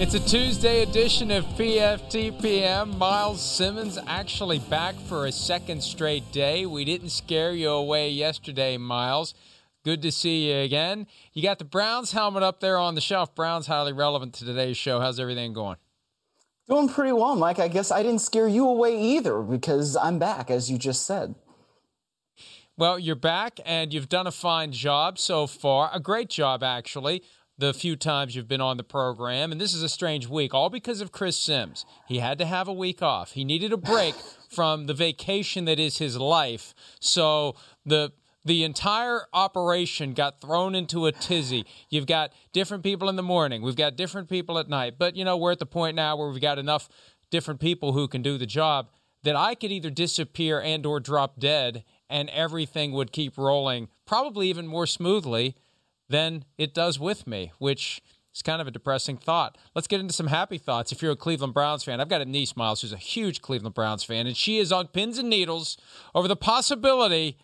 [0.00, 2.96] It's a Tuesday edition of PFTPM.
[2.98, 6.66] Myles Simmons actually back for a second straight day.
[6.66, 9.34] We didn't scare you away yesterday, Miles.
[9.84, 11.08] Good to see you again.
[11.32, 13.34] You got the Browns helmet up there on the shelf.
[13.34, 15.00] Browns highly relevant to today's show.
[15.00, 15.78] How's everything going?
[16.68, 17.58] Doing pretty well, Mike.
[17.58, 21.34] I guess I didn't scare you away either because I'm back, as you just said.
[22.76, 25.90] Well, you're back and you've done a fine job so far.
[25.92, 27.24] A great job, actually
[27.58, 29.50] the few times you've been on the program.
[29.50, 31.84] And this is a strange week, all because of Chris Sims.
[32.06, 33.32] He had to have a week off.
[33.32, 34.14] He needed a break
[34.48, 36.74] from the vacation that is his life.
[37.00, 38.12] So the
[38.44, 41.66] the entire operation got thrown into a tizzy.
[41.90, 43.60] You've got different people in the morning.
[43.60, 44.94] We've got different people at night.
[44.96, 46.88] But you know, we're at the point now where we've got enough
[47.30, 48.88] different people who can do the job
[49.24, 54.48] that I could either disappear and or drop dead and everything would keep rolling probably
[54.48, 55.56] even more smoothly
[56.08, 58.00] than it does with me, which
[58.34, 59.58] is kind of a depressing thought.
[59.74, 60.92] Let's get into some happy thoughts.
[60.92, 63.74] If you're a Cleveland Browns fan, I've got a niece, Miles, who's a huge Cleveland
[63.74, 65.76] Browns fan, and she is on pins and needles
[66.14, 67.36] over the possibility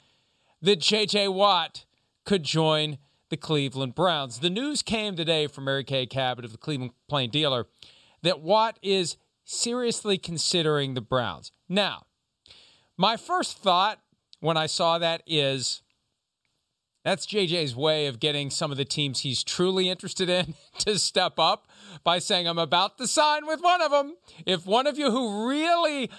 [0.63, 1.29] that J.J.
[1.29, 1.85] Watt
[2.25, 2.99] could join
[3.29, 4.39] the Cleveland Browns.
[4.39, 7.67] The news came today from Mary Kay Cabot of the Cleveland Plain Dealer
[8.23, 11.53] that Watt is seriously considering the Browns.
[11.69, 12.07] Now,
[12.97, 13.99] my first thought
[14.41, 15.83] when I saw that is
[17.05, 21.39] that's JJ's way of getting some of the teams he's truly interested in to step
[21.39, 21.69] up
[22.03, 24.17] by saying, I'm about to sign with one of them.
[24.47, 26.11] If one of you who really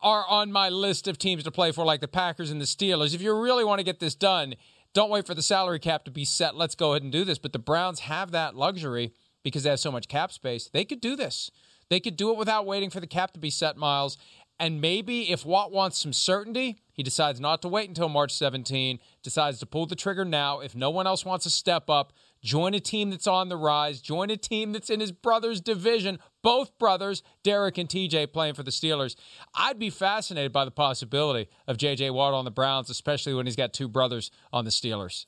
[0.00, 3.14] are on my list of teams to play for, like the Packers and the Steelers,
[3.14, 4.54] if you really want to get this done,
[4.94, 6.56] don't wait for the salary cap to be set.
[6.56, 7.38] Let's go ahead and do this.
[7.38, 10.70] But the Browns have that luxury because they have so much cap space.
[10.72, 11.50] They could do this.
[11.90, 14.18] They could do it without waiting for the cap to be set, Miles.
[14.60, 18.98] And maybe if Watt wants some certainty, he decides not to wait until March 17,
[19.22, 20.58] decides to pull the trigger now.
[20.58, 24.00] If no one else wants to step up, join a team that's on the rise,
[24.00, 28.64] join a team that's in his brother's division, both brothers, Derek and TJ, playing for
[28.64, 29.14] the Steelers.
[29.54, 33.56] I'd be fascinated by the possibility of JJ Watt on the Browns, especially when he's
[33.56, 35.26] got two brothers on the Steelers.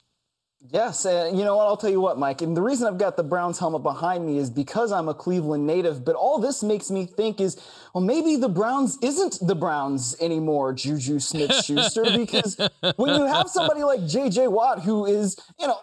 [0.69, 1.66] Yes, and you know what?
[1.66, 2.43] I'll tell you what, Mike.
[2.43, 5.66] And the reason I've got the Browns helmet behind me is because I'm a Cleveland
[5.66, 6.04] native.
[6.04, 7.56] But all this makes me think is,
[7.94, 12.04] well, maybe the Browns isn't the Browns anymore, Juju Smith Schuster.
[12.16, 12.59] because
[12.97, 14.49] when you have somebody like J.J.
[14.49, 15.78] Watt, who is, you know,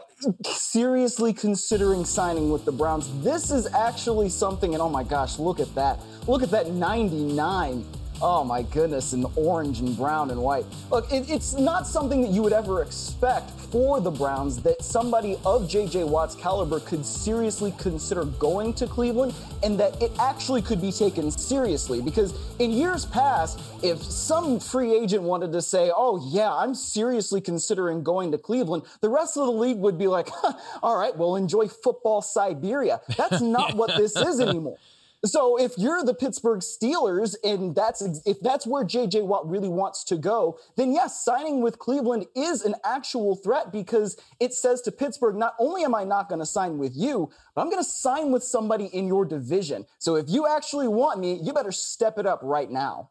[0.46, 4.76] seriously considering signing with the Browns, this is actually something.
[4.76, 6.00] And oh my gosh, look at that.
[6.28, 7.84] Look at that 99
[8.20, 10.66] Oh my goodness, in orange and brown and white.
[10.90, 15.38] Look, it, it's not something that you would ever expect for the Browns that somebody
[15.46, 16.06] of J.J.
[16.06, 21.30] Watt's caliber could seriously consider going to Cleveland and that it actually could be taken
[21.30, 22.02] seriously.
[22.02, 27.40] Because in years past, if some free agent wanted to say, oh, yeah, I'm seriously
[27.40, 30.30] considering going to Cleveland, the rest of the league would be like,
[30.82, 33.00] all right, well, enjoy football Siberia.
[33.16, 34.78] That's not what this is anymore.
[35.26, 40.04] So if you're the Pittsburgh Steelers and that's if that's where JJ Watt really wants
[40.06, 44.92] to go, then yes, signing with Cleveland is an actual threat because it says to
[44.92, 47.90] Pittsburgh, not only am I not going to sign with you, but I'm going to
[47.90, 49.86] sign with somebody in your division.
[49.98, 53.10] So if you actually want me, you better step it up right now.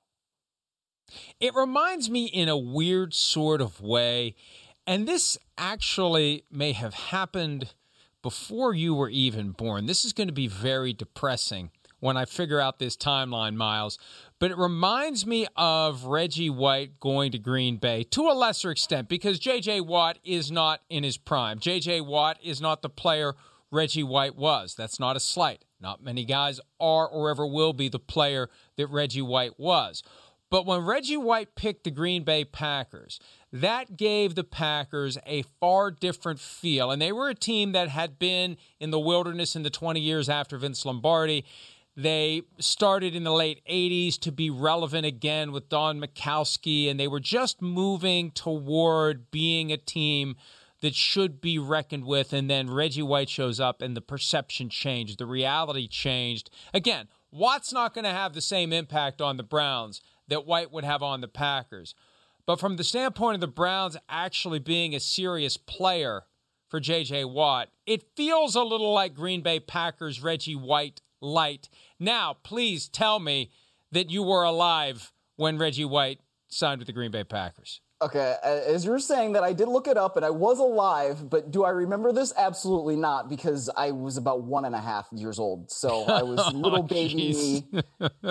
[1.41, 4.35] It reminds me in a weird sort of way,
[4.87, 7.75] and this actually may have happened
[8.23, 9.87] before you were even born.
[9.87, 13.99] This is going to be very depressing when I figure out this timeline, Miles.
[14.39, 19.09] But it reminds me of Reggie White going to Green Bay to a lesser extent
[19.09, 19.81] because J.J.
[19.83, 21.59] Watt is not in his prime.
[21.59, 22.03] J.J.
[22.03, 23.35] Watt is not the player
[23.71, 24.75] Reggie White was.
[24.75, 25.65] That's not a slight.
[25.81, 30.03] Not many guys are or ever will be the player that Reggie White was.
[30.49, 33.19] But when Reggie White picked the Green Bay Packers,
[33.53, 36.91] that gave the Packers a far different feel.
[36.91, 40.29] And they were a team that had been in the wilderness in the 20 years
[40.29, 41.45] after Vince Lombardi.
[41.97, 47.09] They started in the late 80s to be relevant again with Don Majkowski, and they
[47.09, 50.37] were just moving toward being a team
[50.83, 52.35] that should be reckoned with.
[52.35, 56.51] And then Reggie White shows up, and the perception changed, the reality changed.
[56.75, 60.85] Again, Watt's not going to have the same impact on the Browns that White would
[60.85, 61.95] have on the Packers.
[62.45, 66.25] But from the standpoint of the Browns actually being a serious player
[66.69, 67.25] for J.J.
[67.25, 71.69] Watt, it feels a little like Green Bay Packers Reggie White light.
[71.99, 73.51] Now, please tell me
[73.93, 77.81] that you were alive when Reggie White signed with the Green Bay Packers.
[78.03, 81.51] Okay, as you're saying that, I did look it up and I was alive, but
[81.51, 82.31] do I remember this?
[82.37, 85.71] Absolutely not, because I was about one and a half years old.
[85.71, 87.65] So I was oh, little baby me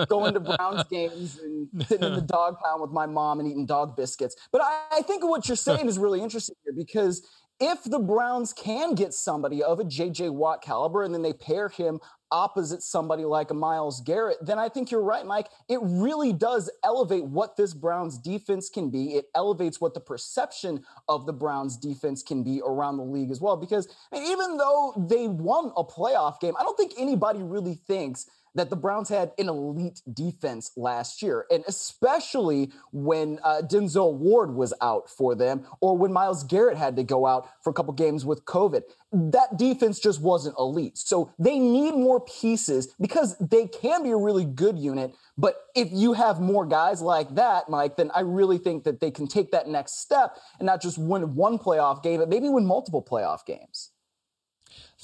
[0.06, 3.66] going to Browns games and sitting in the dog pound with my mom and eating
[3.66, 4.36] dog biscuits.
[4.52, 7.26] But I, I think what you're saying is really interesting here because
[7.58, 11.68] if the Browns can get somebody of a JJ Watt caliber and then they pair
[11.68, 11.98] him
[12.30, 15.48] opposite somebody like a Myles Garrett, then I think you're right, Mike.
[15.68, 19.14] It really does elevate what this Browns defense can be.
[19.14, 23.40] It elevates what the perception of the Browns defense can be around the league as
[23.40, 23.56] well.
[23.56, 28.26] Because even though they won a playoff game, I don't think anybody really thinks
[28.56, 34.54] that the Browns had an elite defense last year, and especially when uh, Denzel Ward
[34.54, 37.92] was out for them, or when Myles Garrett had to go out for a couple
[37.92, 38.82] games with COVID.
[39.12, 40.98] That defense just wasn't elite.
[40.98, 45.14] So they need more pieces because they can be a really good unit.
[45.38, 49.10] But if you have more guys like that, Mike, then I really think that they
[49.10, 52.66] can take that next step and not just win one playoff game, but maybe win
[52.66, 53.90] multiple playoff games.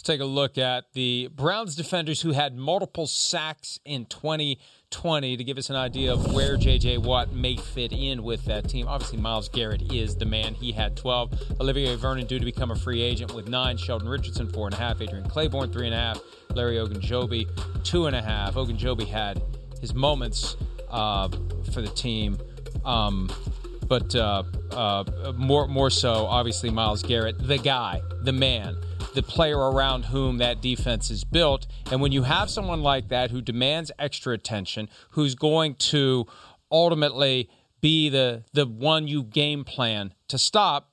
[0.02, 5.44] Let's take a look at the Browns defenders who had multiple sacks in 2020 to
[5.44, 6.98] give us an idea of where J.J.
[6.98, 8.88] Watt may fit in with that team.
[8.88, 10.54] Obviously, Myles Garrett is the man.
[10.54, 11.60] He had 12.
[11.60, 13.76] Olivier Vernon due to become a free agent with nine.
[13.76, 15.00] Sheldon Richardson, four and a half.
[15.00, 16.20] Adrian Clayborn, three and a half.
[16.52, 18.54] Larry Ogunjobi, two and a half.
[18.54, 19.40] Ogunjobi had
[19.80, 20.56] his moments
[20.90, 21.28] uh,
[21.72, 22.38] for the team.
[22.84, 23.30] Um,
[23.86, 28.76] but uh, uh, more more so, obviously, Myles Garrett, the guy, the man
[29.14, 31.66] the player around whom that defense is built.
[31.90, 36.26] And when you have someone like that who demands extra attention, who's going to
[36.70, 37.50] ultimately
[37.80, 40.90] be the the one you game plan to stop,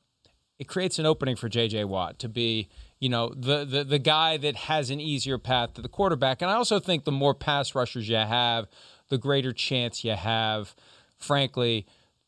[0.58, 2.68] it creates an opening for JJ Watt to be
[3.00, 6.42] you know the, the the guy that has an easier path to the quarterback.
[6.42, 8.68] And I also think the more pass rushers you have,
[9.10, 10.76] the greater chance you have,
[11.18, 11.86] frankly,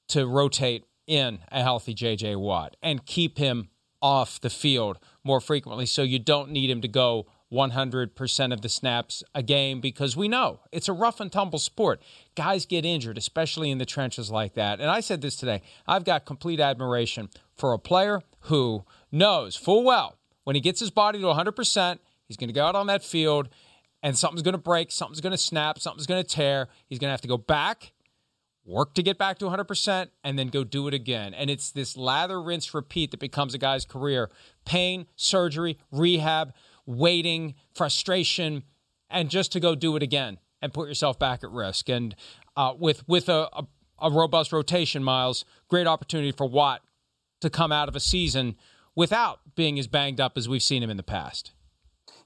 [0.10, 3.70] to rotate in a healthy JJ Watt and keep him
[4.02, 8.70] off the field more frequently so you don't need him to go 100% of the
[8.70, 12.02] snaps a game because we know it's a rough and tumble sport.
[12.36, 14.80] Guys get injured, especially in the trenches like that.
[14.80, 19.84] And I said this today I've got complete admiration for a player who knows full
[19.84, 23.04] well when he gets his body to 100%, he's going to go out on that
[23.04, 23.50] field
[24.04, 26.68] and something's going to break, something's going to snap, something's going to tear.
[26.88, 27.92] He's going to have to go back
[28.66, 31.34] work to get back to 100% and then go do it again.
[31.34, 34.30] And it's this lather, rinse, repeat that becomes a guy's career
[34.66, 36.54] pain, surgery, rehab,
[36.86, 38.64] waiting, frustration,
[39.10, 41.90] and just to go do it again and put yourself back at risk.
[41.90, 42.16] And
[42.56, 43.68] uh, with, with a, a,
[44.00, 46.82] a robust rotation, Miles, great opportunity for Watt
[47.42, 48.56] to come out of a season
[48.96, 51.52] without being as banged up as we've seen him in the past.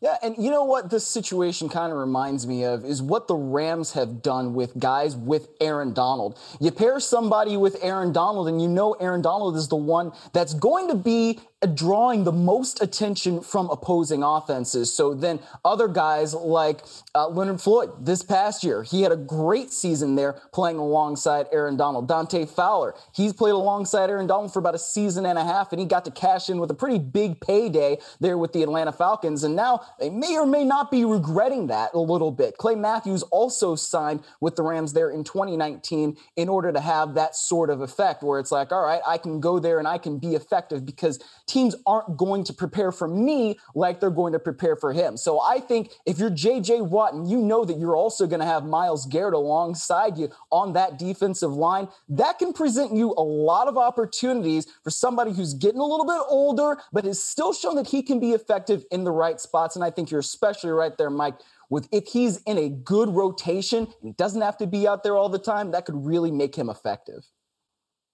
[0.06, 3.34] Yeah, and you know what this situation kind of reminds me of is what the
[3.34, 6.38] Rams have done with guys with Aaron Donald.
[6.60, 10.54] You pair somebody with Aaron Donald, and you know Aaron Donald is the one that's
[10.54, 11.40] going to be
[11.74, 14.94] drawing the most attention from opposing offenses.
[14.94, 16.81] So then other guys like
[17.16, 21.78] uh, Leonard Floyd this past year, he had a great season there playing alongside Aaron
[21.78, 22.07] Donald.
[22.07, 25.80] Dante Fowler, he's played alongside Aaron Donald for about a season and a half, and
[25.80, 29.44] he got to cash in with a pretty big payday there with the Atlanta Falcons.
[29.44, 32.57] And now they may or may not be regretting that a little bit.
[32.57, 37.36] Clay Matthews also signed with the Rams there in 2019 in order to have that
[37.36, 40.19] sort of effect where it's like, all right, I can go there and I can
[40.19, 44.75] be effective because teams aren't going to prepare for me like they're going to prepare
[44.75, 45.18] for him.
[45.18, 48.45] So I think if you're JJ Watt and you know that you're also going to
[48.45, 53.68] have Myles Garrett alongside you on that defensive line, that can present you a lot
[53.68, 57.87] of opportunities for somebody who's getting a little bit older, but has still shown that
[57.87, 59.75] he can be effective in the right spots.
[59.75, 61.35] And I think you're especially right there, Mike,
[61.69, 65.16] with if he's in a good rotation and he doesn't have to be out there
[65.16, 67.25] all the time, that could really make him effective.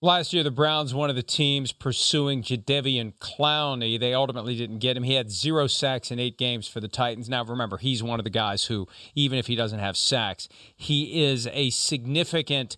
[0.04, 4.00] Last year, the Browns, one of the teams pursuing Jadeveon Clowney.
[4.00, 5.04] They ultimately didn't get him.
[5.04, 7.30] He had zero sacks in eight games for the Titans.
[7.30, 11.24] Now, remember, he's one of the guys who, even if he doesn't have sacks, he
[11.24, 12.78] is a significant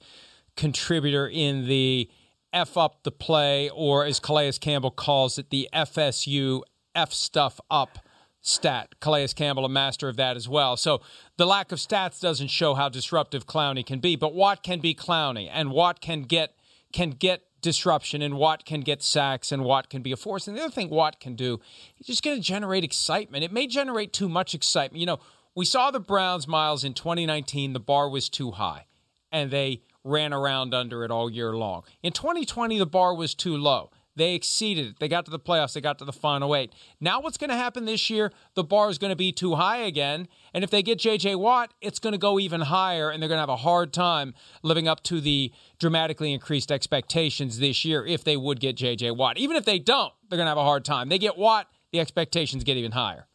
[0.57, 2.09] contributor in the
[2.51, 6.61] F up the play, or as Calais Campbell calls it, the FSU
[6.93, 7.99] F stuff up
[8.41, 8.95] stat.
[8.99, 10.75] Calais Campbell, a master of that as well.
[10.75, 10.99] So
[11.37, 14.93] the lack of stats doesn't show how disruptive Clowney can be, but Watt can be
[14.93, 16.53] Clowney, and Watt can get
[16.93, 20.47] can get disruption and Watt can get sacks and Watt can be a force.
[20.47, 21.59] And the other thing Watt can do,
[21.95, 23.43] he's just going to generate excitement.
[23.43, 24.99] It may generate too much excitement.
[24.99, 25.19] You know,
[25.55, 28.85] we saw the Browns, Miles, in 2019, the bar was too high
[29.31, 31.83] and they ran around under it all year long.
[32.03, 33.89] In 2020, the bar was too low.
[34.15, 34.99] They exceeded it.
[34.99, 35.73] They got to the playoffs.
[35.73, 36.73] They got to the final eight.
[36.99, 38.31] Now, what's going to happen this year?
[38.53, 40.27] The bar is going to be too high again.
[40.53, 41.35] And if they get J.J.
[41.35, 44.33] Watt, it's going to go even higher, and they're going to have a hard time
[44.61, 49.11] living up to the dramatically increased expectations this year if they would get J.J.
[49.11, 49.37] Watt.
[49.37, 51.09] Even if they don't, they're going to have a hard time.
[51.09, 53.27] They get Watt, the expectations get even higher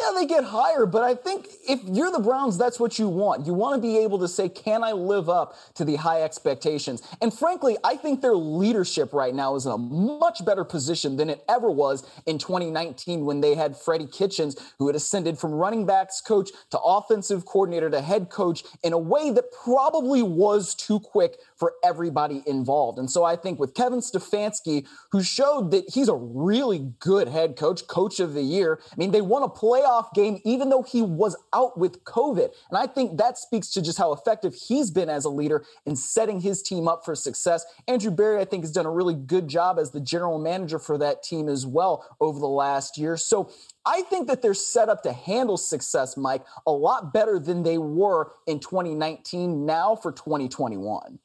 [0.00, 3.46] yeah, they get higher, but I think if you're the Browns, that's what you want.
[3.46, 7.02] You want to be able to say, can I live up to the high expectations?
[7.20, 11.30] And frankly, I think their leadership right now is in a much better position than
[11.30, 15.86] it ever was in 2019 when they had Freddie Kitchens, who had ascended from running
[15.86, 21.00] backs coach to offensive coordinator to head coach in a way that probably was too
[21.00, 22.98] quick for everybody involved.
[22.98, 27.54] And so I think with Kevin Stefanski, who showed that he's a really good head
[27.54, 31.02] coach, coach of the year, I mean, they won a playoff game even though he
[31.02, 32.48] was out with COVID.
[32.68, 35.94] And I think that speaks to just how effective he's been as a leader in
[35.94, 37.64] setting his team up for success.
[37.86, 40.98] Andrew Berry, I think, has done a really good job as the general manager for
[40.98, 43.16] that team as well over the last year.
[43.16, 43.52] So
[43.86, 47.78] I think that they're set up to handle success, Mike, a lot better than they
[47.78, 51.20] were in 2019 now for 2021.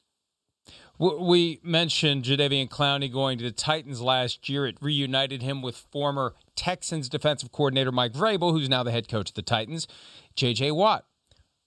[1.00, 4.66] We mentioned Jadeveon Clowney going to the Titans last year.
[4.66, 9.30] It reunited him with former Texans defensive coordinator Mike Vrabel, who's now the head coach
[9.30, 9.88] of the Titans.
[10.36, 10.72] J.J.
[10.72, 11.06] Watt,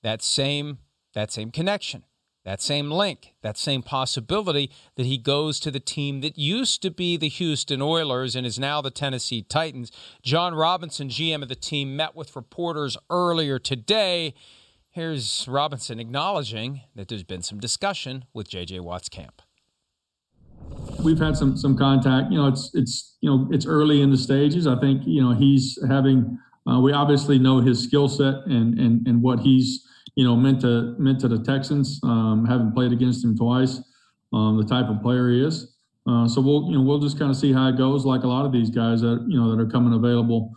[0.02, 0.78] that same
[1.14, 2.04] that same connection,
[2.44, 6.90] that same link, that same possibility that he goes to the team that used to
[6.90, 9.90] be the Houston Oilers and is now the Tennessee Titans.
[10.22, 14.34] Jon Robinson, GM of the team, met with reporters earlier today
[14.92, 18.80] Here's Robinson acknowledging that there's been some discussion with J.J.
[18.80, 19.40] Watt's camp.
[21.04, 22.32] We've had some some contact.
[22.32, 24.66] You know, it's it's you know it's early in the stages.
[24.66, 26.36] I think you know he's having.
[26.68, 30.60] Uh, we obviously know his skill set and and and what he's you know meant
[30.62, 32.00] to meant to the Texans.
[32.02, 33.80] Um, having played against him twice,
[34.32, 35.76] um, the type of player he is.
[36.04, 38.04] Uh, so we'll you know we'll just kind of see how it goes.
[38.04, 40.52] Like a lot of these guys that you know that are coming available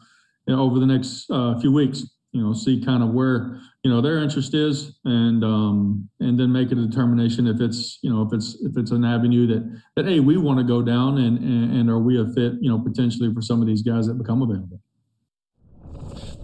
[0.47, 2.03] you know, over the next uh, few weeks.
[2.31, 6.51] You know, see kind of where you know their interest is and um and then
[6.51, 10.05] make a determination if it's you know if it's if it's an avenue that that
[10.05, 12.79] hey we want to go down and, and and are we a fit you know
[12.79, 14.79] potentially for some of these guys that become available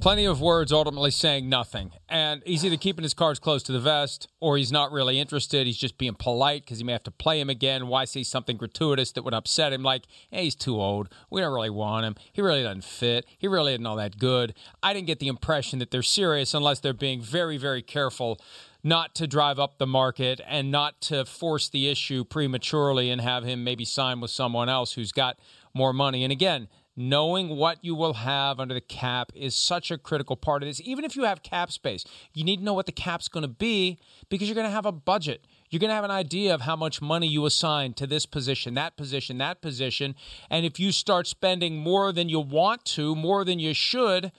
[0.02, 1.92] Plenty of words ultimately saying nothing.
[2.08, 5.68] And he's either keeping his cards close to the vest or he's not really interested.
[5.68, 7.88] He's just being polite because he may have to play him again.
[7.88, 9.84] Why say something gratuitous that would upset him?
[9.84, 11.10] Like, hey, he's too old.
[11.30, 12.16] We don't really want him.
[12.32, 13.26] He really doesn't fit.
[13.38, 14.54] He really isn't all that good.
[14.82, 18.40] I didn't get the impression that they're serious unless they're being very, very careful
[18.82, 23.44] not to drive up the market and not to force the issue prematurely and have
[23.44, 25.38] him maybe sign with someone else who's got
[25.74, 26.24] more money.
[26.24, 30.62] And again, knowing what you will have under the cap is such a critical part
[30.62, 30.82] of this.
[30.84, 32.04] Even if you have cap space,
[32.34, 34.86] you need to know what the cap's going to be because you're going to have
[34.86, 35.48] a budget.
[35.70, 38.74] You're going to have an idea of how much money you assign to this position,
[38.74, 40.14] that position, that position.
[40.50, 44.34] And if you start spending more than you want to, more than you should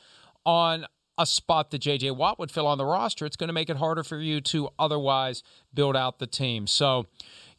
[0.45, 0.85] on
[1.17, 3.79] a spot that JJ Watt would fill on the roster, it's going to make it
[3.79, 6.67] harder for you to otherwise build out the team.
[6.67, 7.07] So,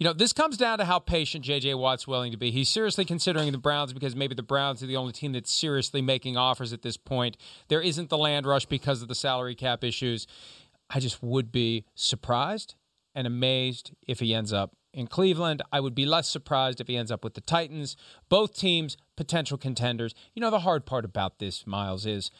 [0.02, 1.76] you know, this comes down to how patient J.J.
[1.76, 2.50] Watt's willing to be.
[2.50, 6.02] He's seriously considering the Browns because maybe the Browns are the only team that's seriously
[6.02, 7.38] making offers at this point.
[7.68, 10.26] There isn't the land rush because of the salary cap issues.
[10.90, 12.74] I just would be surprised
[13.14, 15.62] and amazed if he ends up in Cleveland.
[15.72, 17.96] I would be less surprised if he ends up with the Titans.
[18.28, 20.16] Both teams potential contenders.
[20.34, 22.32] You know, the hard part about this, Miles, is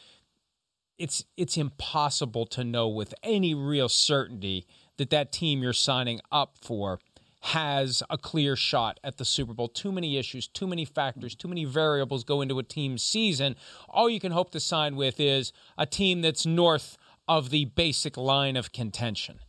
[0.98, 4.66] it's it's impossible to know with any real certainty
[4.96, 6.98] that that team you're signing up for
[7.42, 9.68] has a clear shot at the Super Bowl.
[9.68, 13.56] Too many issues, too many factors, too many variables go into a team's season.
[13.88, 16.96] All you can hope to sign with is a team that's north
[17.26, 19.40] of the basic line of contention.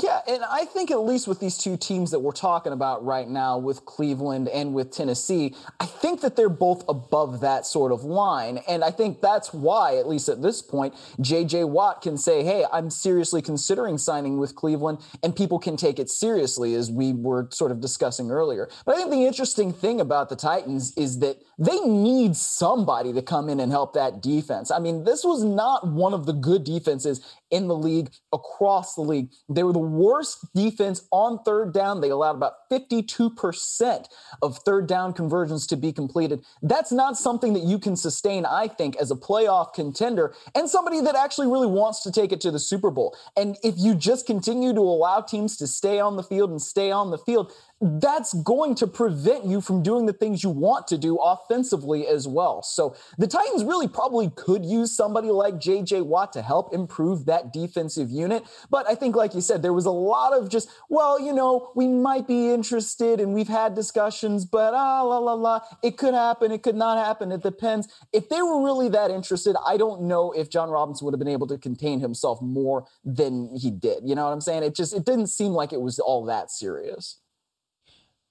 [0.00, 3.28] Yeah, and I think at least with these two teams that we're talking about right
[3.28, 8.02] now, with Cleveland and with Tennessee, I think that they're both above that sort of
[8.02, 8.60] line.
[8.66, 12.64] And I think that's why, at least at this point, JJ Watt can say, hey,
[12.72, 17.48] I'm seriously considering signing with Cleveland, and people can take it seriously, as we were
[17.50, 18.70] sort of discussing earlier.
[18.86, 23.20] But I think the interesting thing about the Titans is that they need somebody to
[23.20, 24.70] come in and help that defense.
[24.70, 27.20] I mean, this was not one of the good defenses
[27.52, 29.28] in the league across the league.
[29.48, 32.00] They were the worst defense on third down.
[32.00, 34.06] They allowed about 52%
[34.40, 36.42] of third down conversions to be completed.
[36.62, 41.00] That's not something that you can sustain, I think, as a playoff contender and somebody
[41.02, 43.16] that actually really wants to take it to the Super Bowl.
[43.36, 46.90] And if you just continue to allow teams to stay on the field and stay
[46.90, 50.96] on the field, that's going to prevent you from doing the things you want to
[50.96, 52.62] do offensively as well.
[52.62, 57.52] So the Titans really probably could use somebody like JJ Watt to help improve that
[57.52, 58.44] defensive unit.
[58.70, 61.72] But I think, like you said, there was a lot of just, well, you know,
[61.74, 65.60] we might be interested and we've had discussions, but ah, la, la, la.
[65.82, 66.52] It could happen.
[66.52, 67.32] It could not happen.
[67.32, 67.88] It depends.
[68.12, 71.26] If they were really that interested, I don't know if Jon Robinson would have been
[71.26, 74.04] able to contain himself more than he did.
[74.04, 74.62] You know what I'm saying?
[74.62, 77.18] It just, it didn't seem like it was all that serious.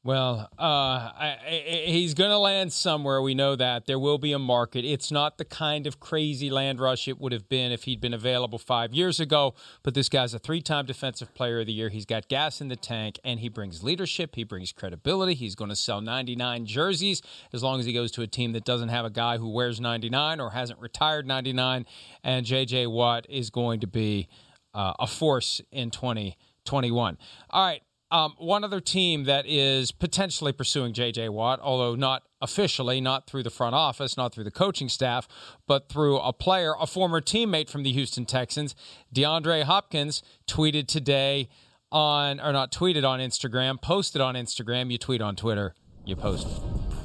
[0.03, 3.21] Well, uh, I, I, he's going to land somewhere.
[3.21, 4.83] We know that there will be a market.
[4.83, 8.13] It's not the kind of crazy land rush it would have been if he'd been
[8.13, 9.53] available five years ago.
[9.83, 11.89] But this guy's a three-time Defensive Player of the Year.
[11.89, 14.33] He's got gas in the tank, and he brings leadership.
[14.33, 15.35] He brings credibility.
[15.35, 17.21] He's going to sell 99 jerseys
[17.53, 19.79] as long as he goes to a team that doesn't have a guy who wears
[19.79, 21.85] 99 or hasn't retired 99.
[22.23, 22.87] And J.J.
[22.87, 24.29] Watt is going to be
[24.73, 27.19] uh, a force in 2021.
[27.51, 27.83] All right.
[28.11, 31.29] Um, one other team that is potentially pursuing J.J.
[31.29, 35.29] Watt, although not officially, not through the front office, not through the coaching staff,
[35.65, 38.75] but through a player, a former teammate from the Houston Texans,
[39.15, 41.47] DeAndre Hopkins, tweeted today
[41.89, 44.91] on, or not tweeted on Instagram, posted on Instagram.
[44.91, 45.73] You tweet on Twitter,
[46.05, 46.47] you post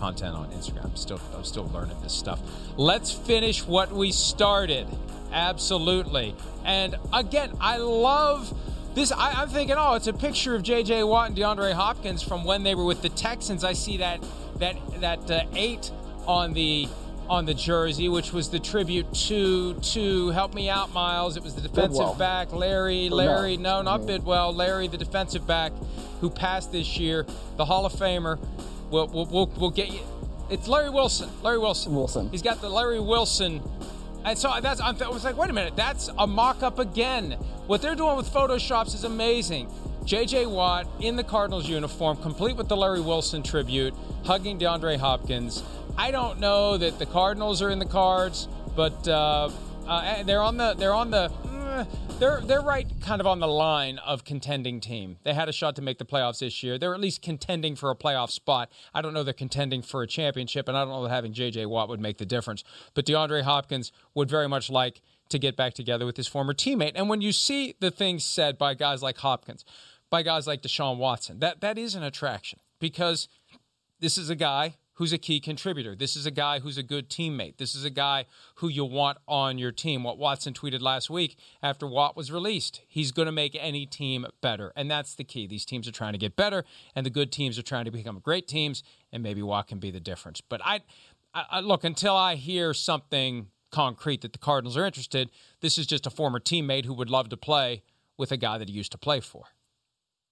[0.01, 0.97] content on Instagram.
[0.99, 2.41] Still, I'm still learning this stuff.
[2.77, 4.87] Let's finish what we started.
[5.33, 6.35] Absolutely.
[6.65, 8.57] And again, I love
[8.97, 11.05] this I, am thinking, oh, it's a picture of J.J.
[11.05, 13.63] Watt and DeAndre Hopkins from when they were with the Texans.
[13.63, 14.25] I see that
[14.57, 15.93] that that uh, eight
[16.27, 16.89] on the
[17.29, 21.37] on the jersey, which was the tribute to to help me out, Miles.
[21.37, 22.15] It was the defensive Bidwell.
[22.15, 23.11] back, Larry.
[23.11, 24.55] Larry, no, not Bidwell.
[24.55, 25.73] Larry, the defensive back
[26.23, 27.27] who passed this year,
[27.57, 28.39] the Hall of Famer.
[28.91, 30.01] We'll we'll, we'll, we'll get you.
[30.49, 31.29] It's Larry Wilson.
[31.43, 31.95] Larry Wilson.
[31.95, 32.31] Wilson.
[32.31, 33.61] He's got the Larry Wilson
[34.27, 37.33] and so that's I was like, wait a minute, that's a mock-up again.
[37.67, 39.71] What they're doing with photoshops is amazing.
[40.05, 40.47] J.J.
[40.47, 45.63] Watt in the Cardinals uniform, complete with the Larry Wilson tribute, hugging DeAndre Hopkins.
[45.97, 49.51] I don't know that the Cardinals are in the cards, but uh,
[49.87, 51.31] uh, they're on the they're on the
[52.19, 55.19] they're they're right kind of on the line of contending team.
[55.23, 56.79] They had a shot to make the playoffs this year.
[56.79, 58.71] They're at least contending for a playoff spot.
[58.95, 61.67] I don't know they're contending for a championship, and I don't know that having J.J.
[61.67, 62.65] Watt would make the difference.
[62.95, 66.93] But DeAndre Hopkins would very much like to get back together with his former teammate.
[66.95, 69.65] And when you see the things said by guys like Hopkins,
[70.09, 73.29] by guys like Deshaun Watson, that that is an attraction because
[74.01, 75.95] this is a guy who's a key contributor.
[75.95, 77.57] This is a guy who's a good teammate.
[77.59, 78.27] This is a guy
[78.57, 80.03] who you want on your team.
[80.03, 84.27] What Watson tweeted last week after Watt was released, he's going to make any team
[84.41, 84.73] better.
[84.75, 85.47] And that's the key.
[85.47, 88.19] These teams are trying to get better, and the good teams are trying to become
[88.19, 90.41] great teams, and maybe Watt can be the difference.
[90.41, 90.81] But I,
[91.35, 96.07] I look, until I hear something concrete that the Cardinals are interested, this is just
[96.07, 97.83] a former teammate who would love to play
[98.17, 99.45] with a guy that he used to play for.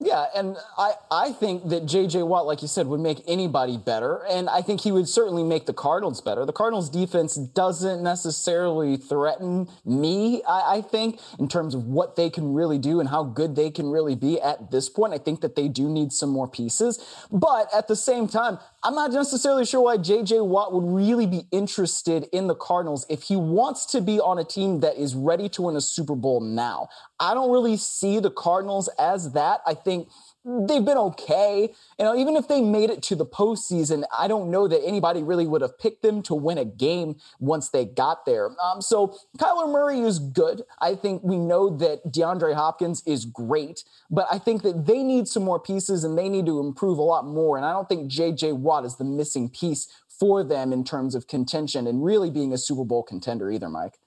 [0.00, 2.24] Yeah, and I, I think that J.J.
[2.24, 4.26] Watt, like you said, would make anybody better.
[4.28, 6.44] And I think he would certainly make the Cardinals better.
[6.44, 12.28] The Cardinals defense doesn't necessarily threaten me, I, I think, in terms of what they
[12.28, 15.14] can really do and how good they can really be at this point.
[15.14, 17.26] I think that they do need some more pieces.
[17.30, 20.40] But at the same time, I'm not necessarily sure why J.J.
[20.40, 24.44] Watt would really be interested in the Cardinals if he wants to be on a
[24.44, 26.88] team that is ready to win a Super Bowl now.
[27.18, 29.62] I don't really see the Cardinals as that.
[29.66, 30.08] I think
[30.44, 31.72] they've been okay.
[31.98, 35.22] You know, even if they made it to the postseason, I don't know that anybody
[35.22, 38.50] really would have picked them to win a game once they got there.
[38.62, 40.62] Um, so Kyler Murray is good.
[40.80, 45.28] I think we know that DeAndre Hopkins is great, but I think that they need
[45.28, 47.56] some more pieces and they need to improve a lot more.
[47.56, 51.26] And I don't think JJ Watt is the missing piece for them in terms of
[51.26, 53.98] contention and really being a Super Bowl contender either, Mike.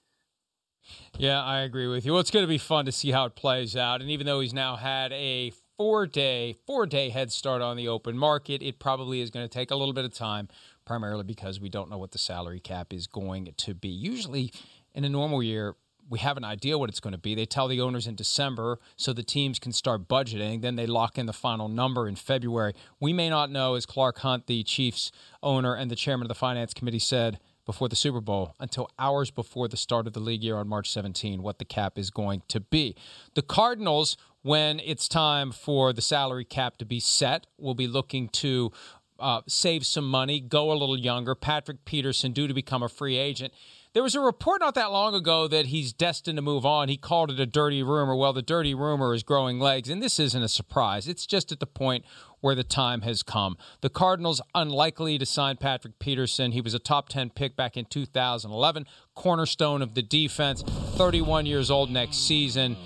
[1.18, 2.12] Yeah, I agree with you.
[2.12, 4.00] Well, it's going to be fun to see how it plays out.
[4.00, 7.88] And even though he's now had a four day four day head start on the
[7.88, 10.48] open market, it probably is going to take a little bit of time,
[10.84, 13.88] primarily because we don't know what the salary cap is going to be.
[13.88, 14.52] Usually,
[14.92, 15.76] in a normal year,
[16.10, 17.34] we have an idea what it's going to be.
[17.34, 20.62] They tell the owners in December so the teams can start budgeting.
[20.62, 22.74] Then they lock in the final number in February.
[22.98, 25.12] We may not know, as Clark Hunt, the Chiefs
[25.42, 27.38] owner and the chairman of the finance committee, said
[27.68, 30.90] before the Super Bowl until hours before the start of the league year on March
[30.90, 32.96] 17 what the cap is going to be.
[33.34, 38.28] The Cardinals, when it's time for the salary cap to be set, We'll be looking
[38.28, 38.72] to
[39.18, 41.34] uh, save some money, go a little younger.
[41.34, 43.52] Patrick Peterson, due to become a free agent.
[43.94, 46.88] There was a report not that long ago that he's destined to move on.
[46.88, 48.14] He called it a dirty rumor.
[48.14, 51.08] Well, the dirty rumor is growing legs, and this isn't a surprise.
[51.08, 52.04] It's just at the point
[52.40, 53.56] where the time has come.
[53.80, 56.52] The Cardinals unlikely to sign Patrick Peterson.
[56.52, 61.70] He was a top 10 pick back in 2011, cornerstone of the defense, 31 years
[61.70, 62.76] old next season.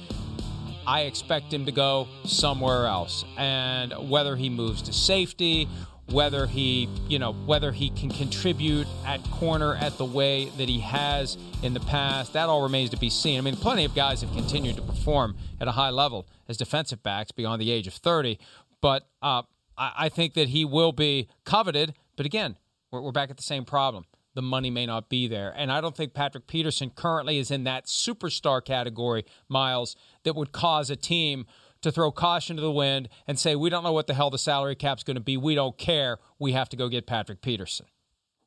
[0.86, 3.24] I expect him to go somewhere else.
[3.36, 5.68] And whether he moves to safety,
[6.10, 10.80] whether he, you know, whether he can contribute at corner at the way that he
[10.80, 13.38] has in the past, that all remains to be seen.
[13.38, 17.02] I mean, plenty of guys have continued to perform at a high level as defensive
[17.02, 18.38] backs beyond the age of 30,
[18.80, 19.42] but uh,
[19.78, 21.94] I, think that he will be coveted.
[22.16, 22.58] But again,
[22.90, 24.04] we're back at the same problem.
[24.34, 25.52] The money may not be there.
[25.56, 30.52] And I don't think Patrick Peterson currently is in that superstar category, Miles, that would
[30.52, 31.46] cause a team
[31.82, 34.38] to throw caution to the wind and say, we don't know what the hell the
[34.38, 35.36] salary cap's going to be.
[35.36, 36.18] We don't care.
[36.38, 37.86] We have to go get Patrick Peterson.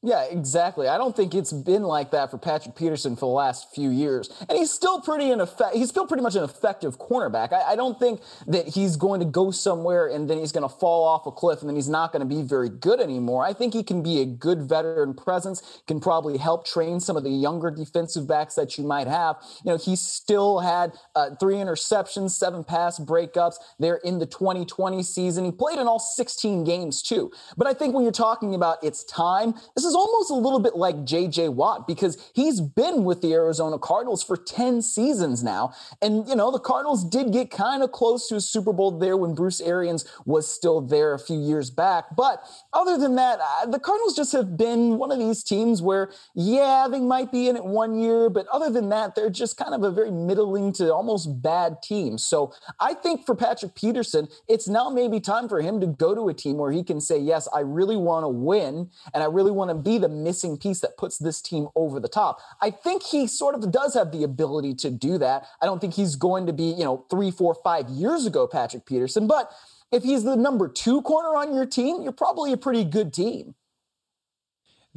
[0.05, 0.87] Yeah, exactly.
[0.87, 4.29] I don't think it's been like that for Patrick Peterson for the last few years,
[4.47, 5.75] and he's still pretty an effect.
[5.75, 7.51] He's still pretty much an effective cornerback.
[7.51, 10.69] I, I, don't think that he's going to go somewhere and then he's going to
[10.69, 13.43] fall off a cliff and then he's not going to be very good anymore.
[13.43, 15.81] I think he can be a good veteran presence.
[15.87, 19.37] Can probably help train some of the younger defensive backs that you might have.
[19.63, 25.01] You know, he still had uh, three interceptions, seven pass breakups there in the 2020
[25.01, 25.45] season.
[25.45, 27.31] He played in all 16 games too.
[27.57, 30.75] But I think when you're talking about its time, this is almost a little bit
[30.75, 35.73] like JJ Watt because he's been with the Arizona Cardinals for 10 seasons now.
[36.01, 39.17] And, you know, the Cardinals did get kind of close to a Super Bowl there
[39.17, 42.15] when Bruce Arians was still there a few years back.
[42.15, 46.11] But other than that, uh, the Cardinals just have been one of these teams where,
[46.35, 49.73] yeah, they might be in it one year, but other than that, they're just kind
[49.73, 52.17] of a very middling to almost bad team.
[52.17, 56.29] So I think for Patrick Peterson, it's now maybe time for him to go to
[56.29, 59.51] a team where he can say, yes, I really want to win and I really
[59.51, 62.39] want to be the missing piece that puts this team over the top.
[62.61, 65.47] I think he sort of does have the ability to do that.
[65.61, 68.85] I don't think he's going to be, you know, three, four, five years ago, Patrick
[68.85, 69.51] Peterson, but
[69.91, 73.55] if he's the number two corner on your team, you're probably a pretty good team.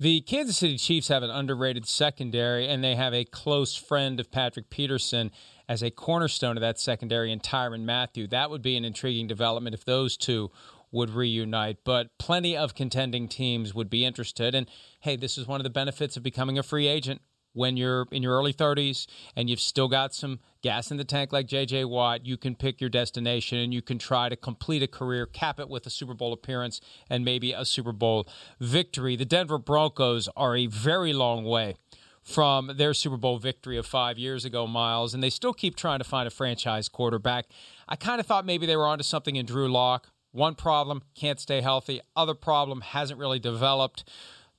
[0.00, 4.30] The Kansas City Chiefs have an underrated secondary, and they have a close friend of
[4.30, 5.32] Patrick Peterson
[5.68, 8.28] as a cornerstone of that secondary in Tyrann Mathieu.
[8.28, 10.52] That would be an intriguing development if those two
[10.90, 14.54] would reunite, but plenty of contending teams would be interested.
[14.54, 14.68] And
[15.00, 17.20] hey, this is one of the benefits of becoming a free agent
[17.52, 21.32] when you're in your early 30s and you've still got some gas in the tank
[21.32, 24.86] like JJ Watt, you can pick your destination and you can try to complete a
[24.86, 28.28] career, cap it with a Super Bowl appearance and maybe a Super Bowl
[28.60, 29.16] victory.
[29.16, 31.74] The Denver Broncos are a very long way
[32.22, 35.98] from their Super Bowl victory of five years ago, Miles, and they still keep trying
[35.98, 37.46] to find a franchise quarterback.
[37.88, 40.10] I kind of thought maybe they were onto something in Drew Lock.
[40.38, 42.00] One problem, can't stay healthy.
[42.14, 44.08] Other problem, hasn't really developed.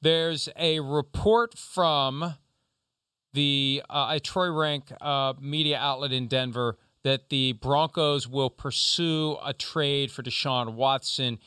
[0.01, 2.35] There's a report from
[3.31, 9.37] the uh, a Troy Renck uh, media outlet in Denver that the Broncos will pursue
[9.41, 11.39] a trade for Deshaun Watson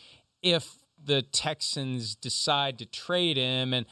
[0.42, 3.74] if the Texans decide to trade him.
[3.74, 3.84] And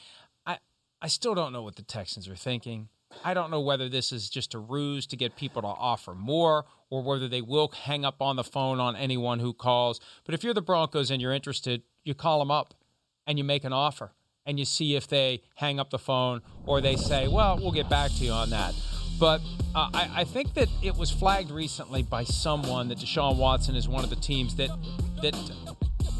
[0.47, 0.57] I,
[1.03, 2.89] I still don't know what the Texans are thinking.
[3.25, 6.65] I don't know whether this is just a ruse to get people to offer more
[6.91, 10.01] or whether they will hang up on the phone on anyone who calls.
[10.25, 12.75] But if you're the Broncos and you're interested, you call them up
[13.27, 14.13] and you make an offer
[14.47, 17.89] and you see if they hang up the phone or they say, well, we'll get
[17.89, 18.75] back to you on that.
[19.19, 19.43] But
[19.75, 23.87] uh, I, I, think that it was flagged recently by someone that Deshaun Watson is
[23.87, 24.71] one of the teams that
[25.21, 25.37] that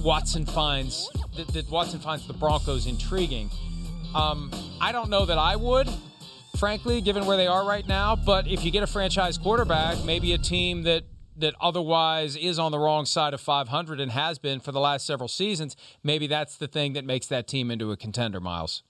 [0.03, 3.51] Watson finds that, that Watson finds the Broncos intriguing.
[4.15, 4.51] Um,
[4.81, 5.89] I don't know that I would,
[6.61, 8.15] frankly, given where they are right now.
[8.15, 11.05] But if you get a franchise quarterback, maybe a team that
[11.37, 15.07] that otherwise is on the wrong side of 500 and has been for the last
[15.07, 18.83] several seasons, maybe that's the thing that makes that team into a contender, Miles.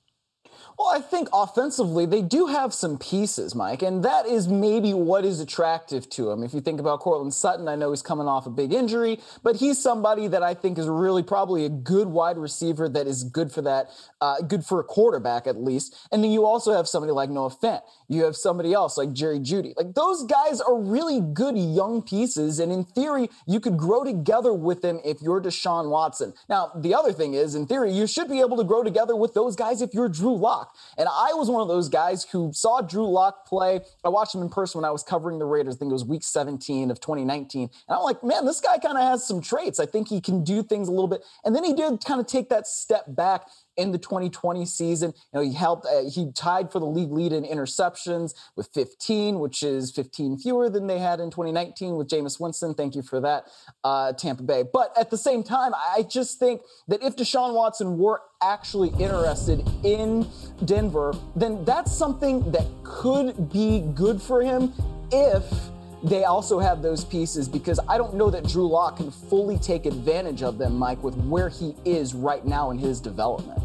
[0.80, 5.26] Well, I think offensively, they do have some pieces, Mike, and that is maybe what
[5.26, 6.42] is attractive to him.
[6.42, 9.56] If you think about Courtland Sutton, I know he's coming off a big injury, but
[9.56, 13.52] he's somebody that I think is really probably a good wide receiver that is good
[13.52, 13.90] for that,
[14.22, 15.94] uh, good for a quarterback at least.
[16.12, 17.82] And then you also have somebody like Noah Fant.
[18.08, 19.74] You have somebody else like Jerry Jeudy.
[19.76, 24.54] Like those guys are really good young pieces, and in theory, you could grow together
[24.54, 26.32] with them if you're Deshaun Watson.
[26.48, 29.34] Now, the other thing is, in theory, you should be able to grow together with
[29.34, 30.69] those guys if you're Drew Lock.
[30.98, 33.80] And I was one of those guys who saw Drew Lock play.
[34.04, 35.76] I watched him in person when I was covering the Raiders.
[35.76, 37.62] I think it was week 17 of 2019.
[37.62, 39.80] And I'm like, man, this guy kind of has some traits.
[39.80, 41.22] I think he can do things a little bit.
[41.44, 43.46] And then he did kind of take that step back
[43.80, 45.12] in the 2020 season.
[45.32, 49.40] You know, he helped, uh, he tied for the league lead in interceptions with 15,
[49.40, 52.74] which is 15 fewer than they had in 2019 with Jameis Winston.
[52.74, 53.46] Thank you for that,
[53.82, 54.64] uh, Tampa Bay.
[54.70, 59.66] But at the same time, I just think that if Deshaun Watson were actually interested
[59.82, 60.26] in
[60.64, 64.72] Denver, then that's something that could be good for him
[65.12, 65.69] if
[66.02, 69.86] they also have those pieces because I don't know that Drew Lock can fully take
[69.86, 73.62] advantage of them, Mike, with where he is right now in his development.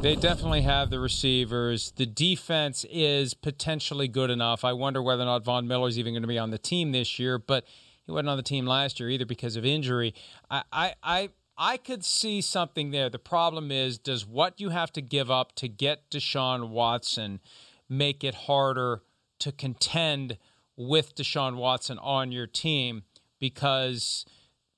[0.00, 1.92] They definitely have the receivers.
[1.92, 4.64] The defense is potentially good enough.
[4.64, 6.92] I wonder whether or not Von Miller is even going to be on the team
[6.92, 7.64] this year, but
[8.04, 10.14] he wasn't on the team last year either because of injury.
[10.50, 13.08] I, I, I, I could see something there.
[13.08, 17.40] The problem is, does what you have to give up to get Deshaun Watson
[17.88, 19.02] make it harder
[19.38, 20.36] to contend
[20.76, 23.02] with Deshaun Watson on your team
[23.38, 24.24] because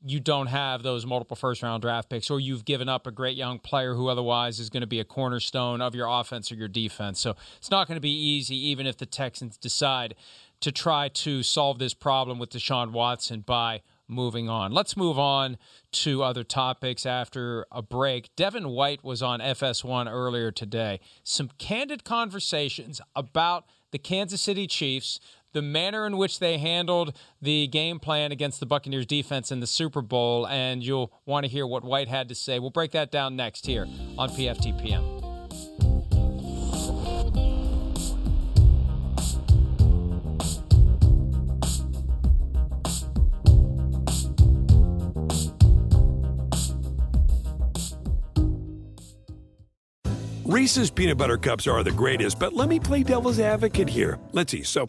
[0.05, 3.37] you don't have those multiple first round draft picks, or you've given up a great
[3.37, 6.69] young player who otherwise is going to be a cornerstone of your offense or your
[6.69, 7.21] defense.
[7.21, 10.15] So it's not going to be easy, even if the Texans decide
[10.61, 14.73] to try to solve this problem with Deshaun Watson by moving on.
[14.73, 15.59] Let's move on
[15.93, 18.31] to other topics after a break.
[18.37, 21.01] Devin White was on FS1 earlier today.
[21.25, 25.19] Some candid conversations about the Kansas City Chiefs,
[25.53, 29.67] the manner in which they handled the game plan against the Buccaneers defense in the
[29.67, 32.59] Super Bowl, and you'll want to hear what White had to say.
[32.59, 33.87] We'll break that down next here
[34.19, 35.17] on PFTPM.
[50.47, 54.19] Reese's peanut butter cups are the greatest, but let me play devil's advocate here.
[54.33, 54.63] Let's see.
[54.63, 54.89] So,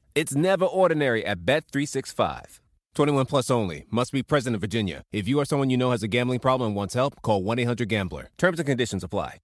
[0.13, 2.59] It's never ordinary at Bet365.
[2.95, 3.85] 21 plus only.
[3.89, 5.03] Must be present in Virginia.
[5.13, 7.59] If you or someone you know has a gambling problem and wants help, call 1
[7.59, 8.29] 800 Gambler.
[8.37, 9.37] Terms and conditions apply.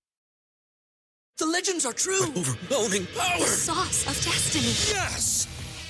[1.38, 2.24] The legends are true.
[2.24, 3.40] overwhelming power!
[3.40, 4.66] The sauce of destiny.
[4.66, 5.48] Yes!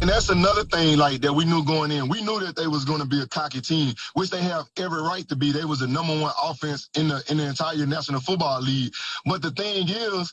[0.00, 2.08] And that's another thing like that we knew going in.
[2.08, 5.02] We knew that they was going to be a cocky team, which they have every
[5.02, 5.52] right to be.
[5.52, 8.94] They was the number one offense in the in the entire National Football League.
[9.26, 10.32] But the thing is,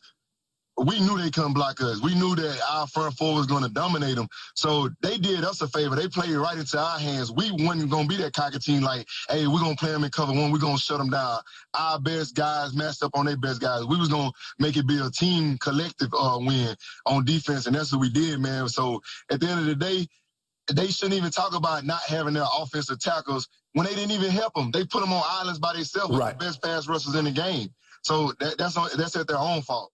[0.78, 2.02] we knew they couldn't block us.
[2.02, 4.28] We knew that our front four was going to dominate them.
[4.56, 5.96] So they did us a favor.
[5.96, 7.32] They played right into our hands.
[7.32, 10.04] We wasn't going to be that cocky team like, hey, we're going to play them
[10.04, 10.52] in cover one.
[10.52, 11.40] We're going to shut them down.
[11.74, 13.86] Our best guys matched up on their best guys.
[13.86, 16.76] We was going to make it be a team collective uh, win
[17.08, 18.70] on defense, and that's what we did, man.
[18.70, 20.08] So at the end of the day,
[20.72, 24.54] they shouldn't even talk about not having their offensive tackles when they didn't even help
[24.54, 24.70] them.
[24.72, 26.34] They put them on islands by themselves right.
[26.34, 27.70] with the best pass rushers in the game.
[28.04, 29.92] So that, that's that's at their own fault.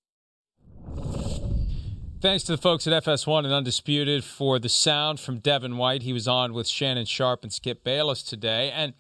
[2.23, 6.03] Thanks to the folks at FS1 and Undisputed for the sound from Devin White.
[6.03, 8.71] He was on with Shannon Sharpe and Skip Bayless today.
[8.71, 8.93] And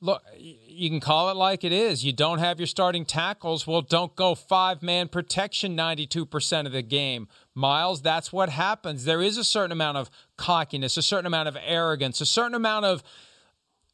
[0.00, 2.04] look, you can call it like it is.
[2.04, 3.64] You don't have your starting tackles.
[3.64, 7.28] Well, don't go five man protection 92% of the game.
[7.54, 9.04] Miles, that's what happens.
[9.04, 12.86] There is a certain amount of cockiness, a certain amount of arrogance, a certain amount
[12.86, 13.04] of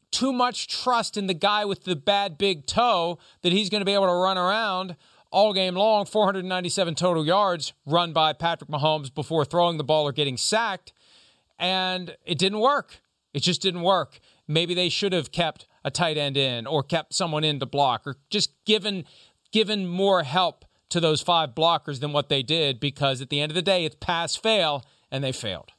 [0.09, 3.85] too much trust in the guy with the bad big toe that he's going to
[3.85, 4.95] be able to run around
[5.31, 10.11] all game long, 497 total yards run by Patrick Mahomes before throwing the ball or
[10.11, 10.93] getting sacked.
[11.57, 13.01] And it didn't work.
[13.33, 14.19] It just didn't work.
[14.47, 18.05] Maybe they should have kept a tight end in or kept someone in to block
[18.05, 19.05] or just given
[19.51, 23.51] given more help to those five blockers than what they did because at the end
[23.51, 25.71] of the day it's pass fail and they failed.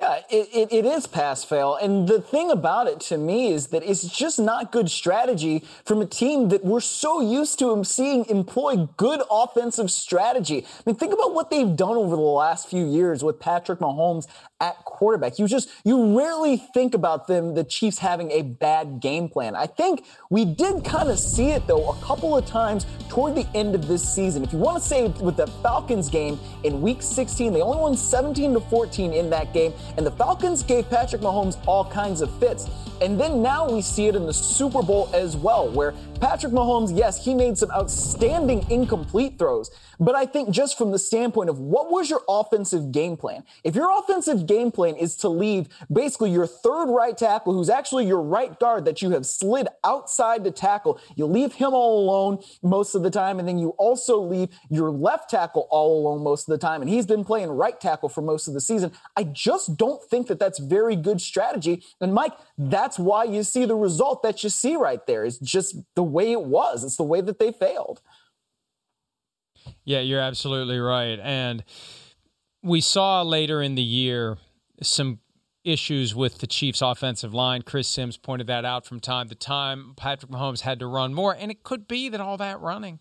[0.00, 1.74] Yeah, it, it, it is pass fail.
[1.74, 6.00] And the thing about it to me is that it's just not good strategy from
[6.00, 10.64] a team that we're so used to seeing employ good offensive strategy.
[10.64, 14.28] I mean, think about what they've done over the last few years with Patrick Mahomes
[14.60, 15.38] at quarterback.
[15.38, 19.56] You just, you rarely think about them, the Chiefs having a bad game plan.
[19.56, 23.46] I think we did kind of see it though a couple of times toward the
[23.54, 24.44] end of this season.
[24.44, 27.96] If you want to say with the Falcons game in week 16, they only won
[27.96, 29.72] 17 to 14 in that game.
[29.96, 32.68] And the Falcons gave Patrick Mahomes all kinds of fits.
[33.00, 36.96] And then now we see it in the Super Bowl as well, where Patrick Mahomes,
[36.96, 41.60] yes, he made some outstanding incomplete throws, but I think just from the standpoint of
[41.60, 43.44] what was your offensive game plan?
[43.62, 48.06] If your offensive game plan is to leave basically your third right tackle, who's actually
[48.06, 52.42] your right guard that you have slid outside to tackle, you leave him all alone
[52.62, 56.48] most of the time, and then you also leave your left tackle all alone most
[56.48, 58.90] of the time, and he's been playing right tackle for most of the season.
[59.16, 61.84] I just don't think that that's very good strategy.
[62.00, 65.24] And Mike, that's why you see the result that you see right there.
[65.24, 66.84] Is just the way it was.
[66.84, 68.00] It's the way that they failed.
[69.84, 71.18] Yeah, you're absolutely right.
[71.20, 71.64] And
[72.62, 74.38] we saw later in the year
[74.80, 75.18] some
[75.64, 77.62] issues with the Chiefs' offensive line.
[77.62, 79.94] Chris Sims pointed that out from time to time.
[79.96, 83.00] Patrick Mahomes had to run more, and it could be that all that running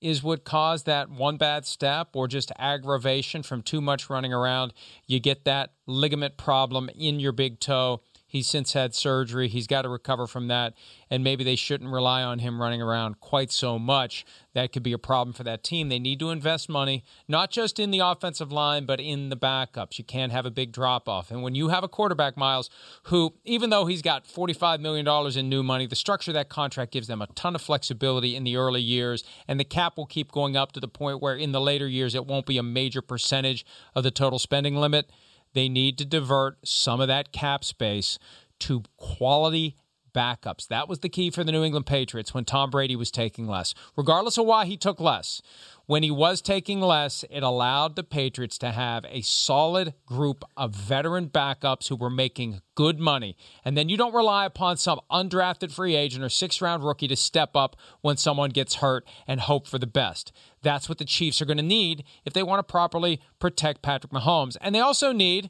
[0.00, 4.72] is what caused that one bad step or just aggravation from too much running around.
[5.06, 8.02] You get that ligament problem in your big toe.
[8.30, 9.48] He's since had surgery.
[9.48, 10.74] He's got to recover from that.
[11.10, 14.26] And maybe they shouldn't rely on him running around quite so much.
[14.52, 15.88] That could be a problem for that team.
[15.88, 19.96] They need to invest money, not just in the offensive line, but in the backups.
[19.96, 21.30] You can't have a big drop off.
[21.30, 22.68] And when you have a quarterback, Miles,
[23.04, 26.92] who, even though he's got $45 million in new money, the structure of that contract
[26.92, 29.24] gives them a ton of flexibility in the early years.
[29.48, 32.14] And the cap will keep going up to the point where in the later years,
[32.14, 33.64] it won't be a major percentage
[33.94, 35.10] of the total spending limit
[35.54, 38.18] they need to divert some of that cap space
[38.60, 39.76] to quality
[40.14, 40.66] backups.
[40.68, 43.74] That was the key for the New England Patriots when Tom Brady was taking less.
[43.96, 45.40] Regardless of why he took less,
[45.86, 50.74] when he was taking less, it allowed the Patriots to have a solid group of
[50.74, 53.36] veteran backups who were making good money.
[53.64, 57.16] And then you don't rely upon some undrafted free agent or six round rookie to
[57.16, 60.30] step up when someone gets hurt and hope for the best.
[60.62, 64.12] That's what the Chiefs are going to need if they want to properly protect Patrick
[64.12, 64.56] Mahomes.
[64.60, 65.48] And they also need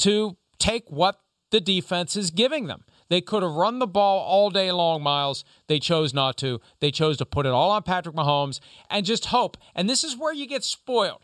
[0.00, 2.84] to take what the defense is giving them.
[3.12, 5.44] They could have run the ball all day long, Myles.
[5.66, 6.62] They chose not to.
[6.80, 9.58] They chose to put it all on Patrick Mahomes and just hope.
[9.74, 11.20] And this is where you get spoiled.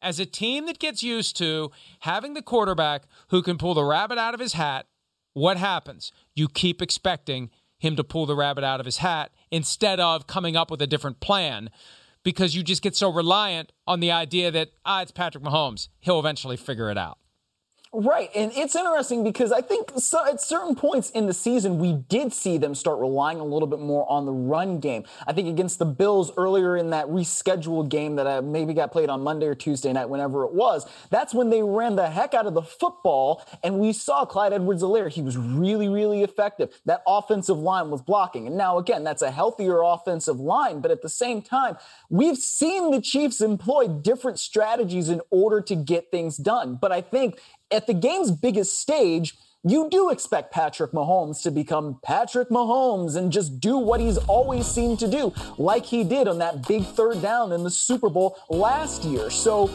[0.00, 4.16] As a team that gets used to having the quarterback who can pull the rabbit
[4.16, 4.86] out of his hat,
[5.34, 6.10] what happens?
[6.34, 10.56] You keep expecting him to pull the rabbit out of his hat instead of coming
[10.56, 11.68] up with a different plan
[12.24, 15.88] because you just get so reliant on the idea that, ah, it's Patrick Mahomes.
[16.00, 17.18] He'll eventually figure it out.
[17.98, 18.30] Right.
[18.34, 22.30] And it's interesting because I think so, at certain points in the season, we did
[22.30, 25.04] see them start relying a little bit more on the run game.
[25.26, 29.08] I think against the Bills earlier in that rescheduled game that uh, maybe got played
[29.08, 32.44] on Monday or Tuesday night, whenever it was, that's when they ran the heck out
[32.44, 33.42] of the football.
[33.64, 35.08] And we saw Clyde Edwards Helaire.
[35.08, 36.78] He was really, really effective.
[36.84, 38.46] That offensive line was blocking.
[38.46, 40.80] And now, again, that's a healthier offensive line.
[40.80, 41.78] But at the same time,
[42.10, 46.76] we've seen the Chiefs employ different strategies in order to get things done.
[46.76, 49.36] But I think at the game's biggest stage,
[49.68, 54.66] you do expect Patrick Mahomes to become Patrick Mahomes and just do what he's always
[54.66, 58.38] seemed to do, like he did on that big third down in the Super Bowl
[58.48, 59.28] last year.
[59.28, 59.70] So,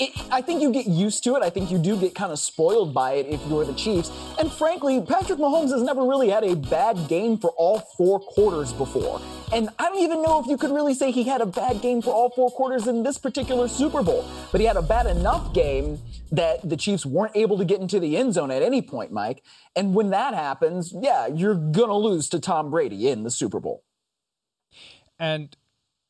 [0.00, 1.42] it, I think you get used to it.
[1.42, 4.10] I think you do get kind of spoiled by it if you're the Chiefs.
[4.38, 8.72] And frankly, Patrick Mahomes has never really had a bad game for all four quarters
[8.72, 9.20] before.
[9.52, 12.00] And I don't even know if you could really say he had a bad game
[12.00, 14.26] for all four quarters in this particular Super Bowl.
[14.50, 15.98] But he had a bad enough game
[16.32, 19.44] that the Chiefs weren't able to get into the end zone at any point, Mike.
[19.76, 23.60] And when that happens, yeah, you're going to lose to Tom Brady in the Super
[23.60, 23.84] Bowl.
[25.18, 25.54] And,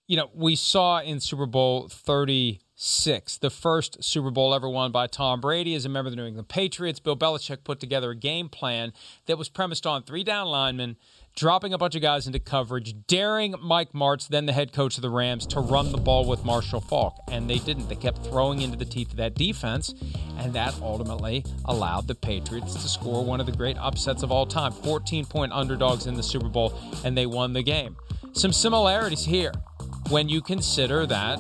[0.06, 4.90] you know, we saw in Super Bowl 30 six, the first Super Bowl ever won
[4.90, 6.98] by Tom Brady as a member of the New England Patriots.
[6.98, 8.94] Bill Belichick put together a game plan
[9.26, 10.96] that was premised on three down linemen,
[11.36, 15.02] dropping a bunch of guys into coverage, daring Mike Martz, then the head coach of
[15.02, 17.18] the Rams, to run the ball with Marshall Faulk.
[17.28, 17.90] And they didn't.
[17.90, 19.94] They kept throwing into the teeth of that defense,
[20.38, 24.46] and that ultimately allowed the Patriots to score one of the great upsets of all
[24.46, 26.72] time 14 point underdogs in the Super Bowl,
[27.04, 27.96] and they won the game.
[28.32, 29.52] Some similarities here
[30.08, 31.38] when you consider that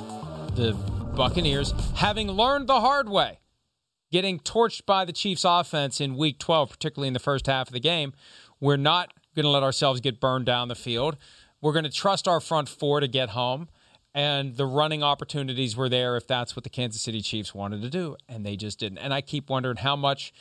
[0.54, 3.40] the Buccaneers, having learned the hard way,
[4.10, 7.72] getting torched by the Chiefs offense in week 12, particularly in the first half of
[7.72, 8.12] the game,
[8.60, 11.16] we're not going to let ourselves get burned down the field.
[11.60, 13.68] We're going to trust our front four to get home.
[14.12, 17.90] And the running opportunities were there if that's what the Kansas City Chiefs wanted to
[17.90, 18.98] do, and they just didn't.
[18.98, 20.32] And I keep wondering how much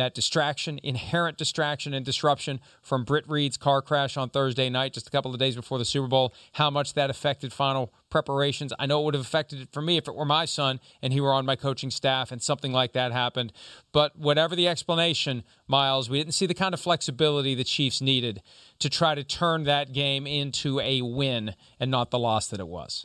[0.00, 5.06] that distraction, inherent distraction and disruption from Britt Reid's car crash on Thursday night, just
[5.06, 8.72] a couple of days before the Super Bowl, how much that affected final preparations.
[8.78, 11.12] I know it would have affected it for me if it were my son and
[11.12, 13.52] he were on my coaching staff and something like that happened.
[13.92, 18.40] But whatever the explanation, Myles, we didn't see the kind of flexibility the Chiefs needed
[18.78, 22.68] to try to turn that game into a win and not the loss that it
[22.68, 23.04] was.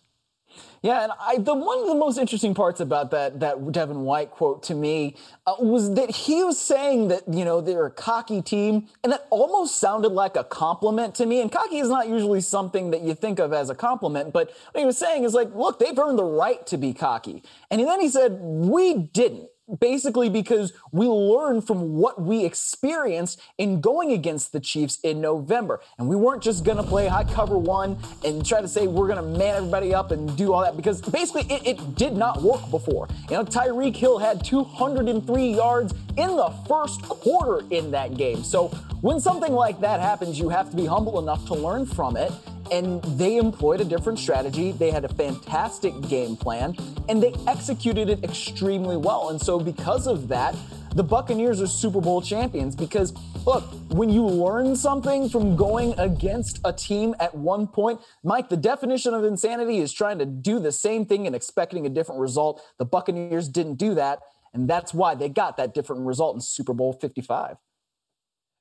[0.86, 4.30] Yeah, and I, the one of the most interesting parts about that that Devin White
[4.30, 5.16] quote to me
[5.48, 9.26] uh, was that he was saying that you know they're a cocky team, and that
[9.32, 11.42] almost sounded like a compliment to me.
[11.42, 14.80] And cocky is not usually something that you think of as a compliment, but what
[14.80, 17.42] he was saying is like, look, they've earned the right to be cocky.
[17.72, 19.50] And then he said, we didn't
[19.80, 25.82] basically because we learned from what we experienced in going against the Chiefs in November.
[25.98, 29.08] And we weren't just going to play high cover one and try to say we're
[29.08, 32.42] going to man everybody up and do all that because basically it, it did not
[32.42, 33.08] work before.
[33.30, 38.44] You know, Tyreek Hill had 203 yards in the first quarter in that game.
[38.44, 38.68] So
[39.02, 42.32] when something like that happens, you have to be humble enough to learn from it
[42.72, 44.72] and they employed a different strategy.
[44.72, 46.76] They had a fantastic game plan
[47.10, 49.30] and they executed it extremely well.
[49.30, 50.56] And so, because of that,
[50.96, 53.14] the Buccaneers are Super Bowl champions because,
[53.46, 58.56] look, when you learn something from going against a team at one point, Mike, the
[58.56, 62.62] definition of insanity is trying to do the same thing and expecting a different result.
[62.80, 64.20] The Buccaneers didn't do that,
[64.54, 67.58] and that's why they got that different result in Super Bowl 55.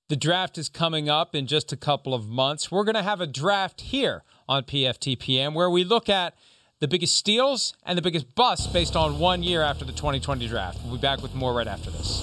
[0.09, 2.71] The draft is coming up in just a couple of months.
[2.71, 6.35] We're going to have a draft here on PFTPM where we look at
[6.81, 10.79] the biggest steals and the biggest busts based on one year after the 2020 draft.
[10.85, 12.23] We'll be back with more right after this.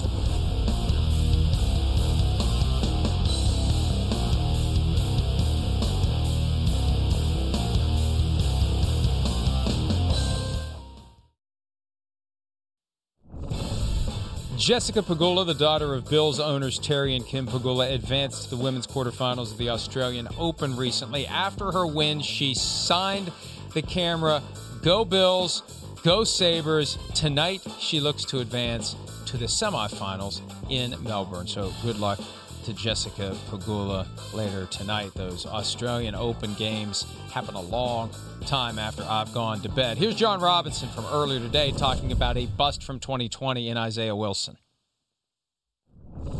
[14.62, 18.86] Jessica Pegula, the daughter of Bills owners Terry and Kim Pegula, advanced to the women's
[18.86, 21.26] quarterfinals of the Australian Open recently.
[21.26, 23.32] After her win, she signed
[23.74, 24.40] the camera
[24.80, 25.64] Go Bills,
[26.04, 26.96] Go Sabres.
[27.12, 28.94] Tonight, she looks to advance
[29.26, 31.48] to the semifinals in Melbourne.
[31.48, 32.20] So good luck
[32.64, 35.12] to Jessica Pegula later tonight.
[35.14, 38.10] Those Australian Open games happen a long
[38.46, 39.98] time after I've gone to bed.
[39.98, 44.58] Here's Jon Robinson from earlier today talking about a bust from 2020 in Isaiah Wilson.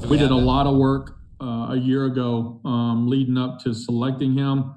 [0.03, 3.75] We, we did a lot of work uh, a year ago um, leading up to
[3.75, 4.75] selecting him.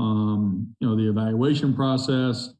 [0.00, 2.50] Um, you know, the evaluation process,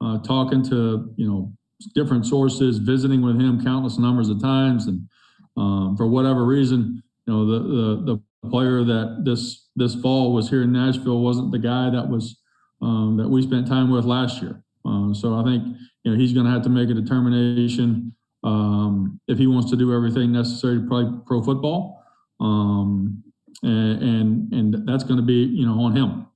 [0.00, 1.52] uh, talking to, you know,
[1.94, 4.86] different sources, visiting with him countless numbers of times.
[4.86, 5.08] And
[5.56, 10.50] um, for whatever reason, you know, the, the, the player that this, this fall was
[10.50, 12.40] here in Nashville wasn't the guy that was,
[12.80, 14.62] um, that we spent time with last year.
[14.84, 15.64] Uh, so I think,
[16.04, 18.14] you know, he's going to have to make a determination
[18.44, 22.04] um, if he wants to do everything necessary to play pro football.
[22.40, 23.22] Um,
[23.62, 26.26] and, and, and that's going to be, you know, on him.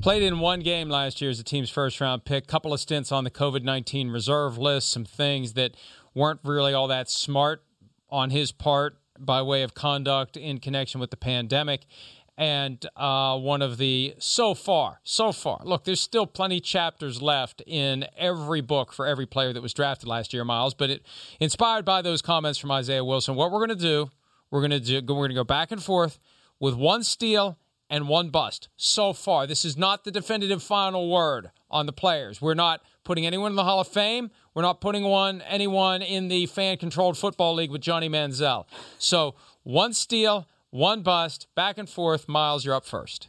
[0.00, 2.46] Played in one game last year as the team's first round pick.
[2.46, 4.90] Couple of stints on the COVID 19 reserve list.
[4.90, 5.76] Some things that
[6.14, 7.62] weren't really all that smart
[8.10, 11.86] on his part by way of conduct in connection with the pandemic.
[12.36, 17.62] And uh, one of the so far, so far, look, there's still plenty chapters left
[17.66, 20.74] in every book for every player that was drafted last year, Myles.
[20.74, 21.02] But it
[21.40, 23.34] inspired by those comments from Isaiah Wilson.
[23.34, 24.10] What we're going to do,
[24.50, 26.18] we're going to do, we're going to go back and forth
[26.58, 27.58] with one steal
[27.90, 29.46] and one bust so far.
[29.46, 32.40] This is not the definitive final word on the players.
[32.40, 34.30] We're not putting anyone in the Hall of Fame.
[34.54, 38.66] We're not putting one anyone in the fan controlled football league with Johnny Manziel.
[38.98, 42.28] So one steal, one bust, back and forth.
[42.28, 43.28] Myles, you're up first.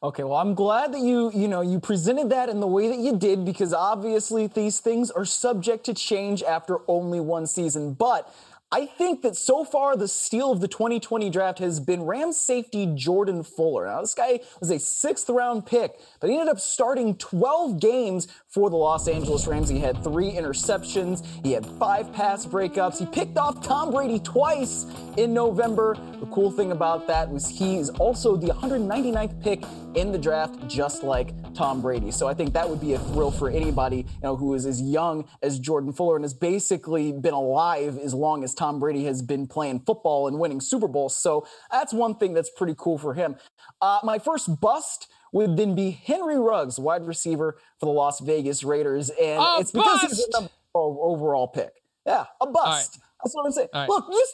[0.00, 2.98] Okay, well, I'm glad that you, you know, you presented that in the way that
[2.98, 7.94] you did because obviously these things are subject to change after only one season.
[7.94, 8.32] But
[8.70, 12.86] I think that so far the steal of the 2020 draft has been Rams safety
[12.94, 13.86] Jordan Fuller.
[13.86, 18.28] Now, this guy was a sixth round pick, but he ended up starting 12 games
[18.46, 19.70] for the Los Angeles Rams.
[19.70, 24.84] He had three interceptions, he had five pass breakups, he picked off Tom Brady twice
[25.16, 25.96] in November.
[26.20, 29.64] The cool thing about that was he is also the 199th pick
[29.94, 32.10] in the draft, just like Tom Brady.
[32.10, 34.82] So I think that would be a thrill for anybody you know, who is as
[34.82, 39.22] young as Jordan Fuller and has basically been alive as long as Tom Brady has
[39.22, 41.16] been playing football and winning Super Bowls.
[41.16, 43.36] So that's one thing that's pretty cool for him.
[43.80, 48.64] Uh, my first bust would then be Henry Ruggs, wide receiver for the Las Vegas
[48.64, 49.10] Raiders.
[49.10, 50.16] And a it's because bust.
[50.16, 51.70] he's a overall pick.
[52.04, 52.94] Yeah, a bust.
[52.94, 53.04] Right.
[53.22, 53.68] That's what I'm saying.
[53.72, 53.88] Right.
[53.88, 54.26] Look, you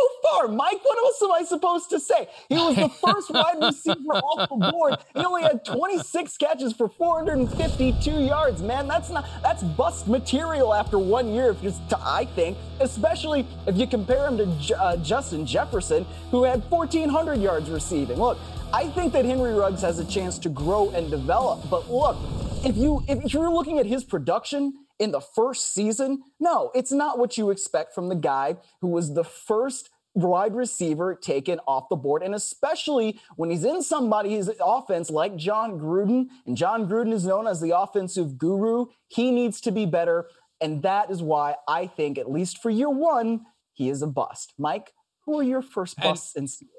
[0.00, 0.80] so far, Mike.
[0.82, 2.28] What else am I supposed to say?
[2.48, 4.96] He was the first wide receiver off the board.
[5.14, 8.62] He only had 26 catches for 452 yards.
[8.62, 11.50] Man, that's not that's bust material after one year.
[11.50, 16.62] If just I think, especially if you compare him to uh, Justin Jefferson, who had
[16.70, 18.18] 1,400 yards receiving.
[18.18, 18.38] Look,
[18.72, 21.68] I think that Henry Ruggs has a chance to grow and develop.
[21.68, 22.16] But look,
[22.64, 27.18] if you if you're looking at his production in the first season, no, it's not
[27.18, 31.96] what you expect from the guy who was the first wide receiver taken off the
[31.96, 32.22] board.
[32.22, 37.46] And especially when he's in somebody's offense like Jon Gruden, and Jon Gruden is known
[37.46, 40.28] as the offensive guru, he needs to be better.
[40.60, 44.52] And that is why I think, at least for year one, he is a bust.
[44.58, 44.92] Mike,
[45.24, 46.70] who are your first busts and, steals?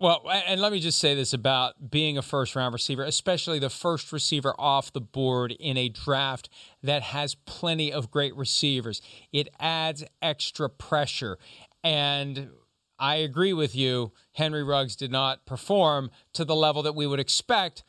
[0.00, 3.68] Well, and let me just say this about being a first round receiver, especially the
[3.68, 6.48] first receiver off the board in a draft
[6.84, 9.02] that has plenty of great receivers.
[9.32, 11.36] It adds extra pressure.
[11.82, 12.50] And
[12.96, 14.12] I agree with you.
[14.34, 17.82] Henry Ruggs did not perform to the level that we would expect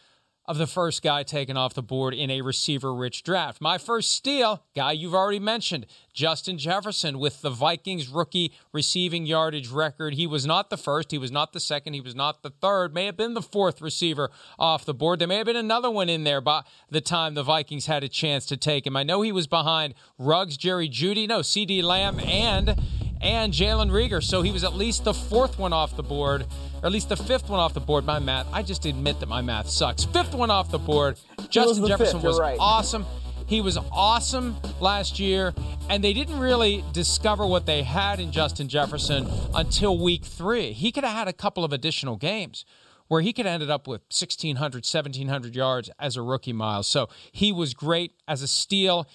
[0.49, 3.61] of the first guy taken off the board in a receiver rich draft.
[3.61, 9.69] My first steal, guy you've already mentioned, Justin Jefferson with the Vikings rookie receiving yardage
[9.69, 10.15] record.
[10.15, 12.95] He was not the first, he was not the second, he was not the third,
[12.95, 15.19] may have been the fourth receiver off the board.
[15.19, 18.09] There may have been another one in there by the time the Vikings had a
[18.09, 18.97] chance to take him.
[18.97, 22.75] I know he was behind Ruggs, Jerry Jeudy, no, CeeDee Lamb, and
[23.21, 24.23] and Jalen Reagor.
[24.23, 26.47] So he was at least the fourth one off the board,
[26.81, 28.05] or at least the fifth one off the board.
[28.05, 30.05] My math, I just admit that my math sucks.
[30.05, 31.19] Fifth one off the board.
[31.49, 32.57] Justin was Jefferson fifth, was right.
[32.59, 33.05] awesome.
[33.45, 35.55] He was awesome last year,
[35.89, 40.71] and they didn't really discover what they had in Justin Jefferson until week three.
[40.71, 42.63] He could have had a couple of additional games
[43.07, 46.87] where he could have ended up with 1,600, 1,700 yards as a rookie, Myles.
[46.87, 49.07] So he was great as a steal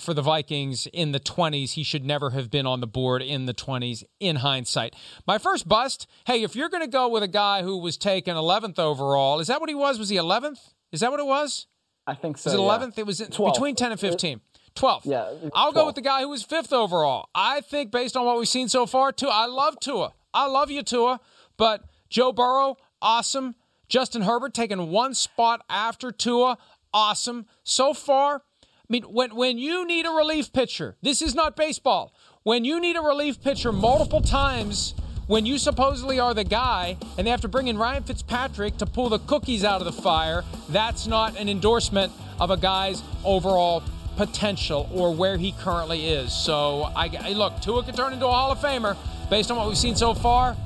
[0.00, 1.72] for the Vikings in the 20s.
[1.72, 4.94] He should never have been on the board in the 20s in hindsight.
[5.26, 8.36] My first bust hey, if you're going to go with a guy who was taken
[8.36, 9.98] 11th overall, is that what he was?
[9.98, 10.72] Was he 11th?
[10.92, 11.66] Is that what it was?
[12.06, 12.50] I think so.
[12.50, 12.86] Was it yeah.
[12.86, 12.98] 11th?
[12.98, 13.54] It was 12th.
[13.54, 14.40] between 10 and 15.
[14.74, 15.00] 12th.
[15.04, 17.28] Yeah, I'll go with the guy who was fifth overall.
[17.34, 19.28] I think based on what we've seen so far, too.
[19.28, 20.12] I love Tua.
[20.32, 21.20] I love you, Tua.
[21.56, 23.56] But Joe Burrow, awesome.
[23.88, 26.56] Justin Herbert taking one spot after Tua,
[26.94, 27.46] awesome.
[27.64, 28.42] So far,
[28.90, 32.12] I mean, when when you need a relief pitcher, this is not baseball.
[32.42, 34.94] When you need a relief pitcher multiple times,
[35.28, 38.86] when you supposedly are the guy, and they have to bring in Ryan Fitzpatrick to
[38.86, 43.84] pull the cookies out of the fire, that's not an endorsement of a guy's overall
[44.16, 46.32] potential or where he currently is.
[46.32, 48.96] So I, look, Tua could turn into a Hall of Famer
[49.30, 50.56] based on what we've seen so far.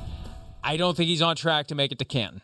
[0.63, 2.41] I don't think he's on track to make it to Canton.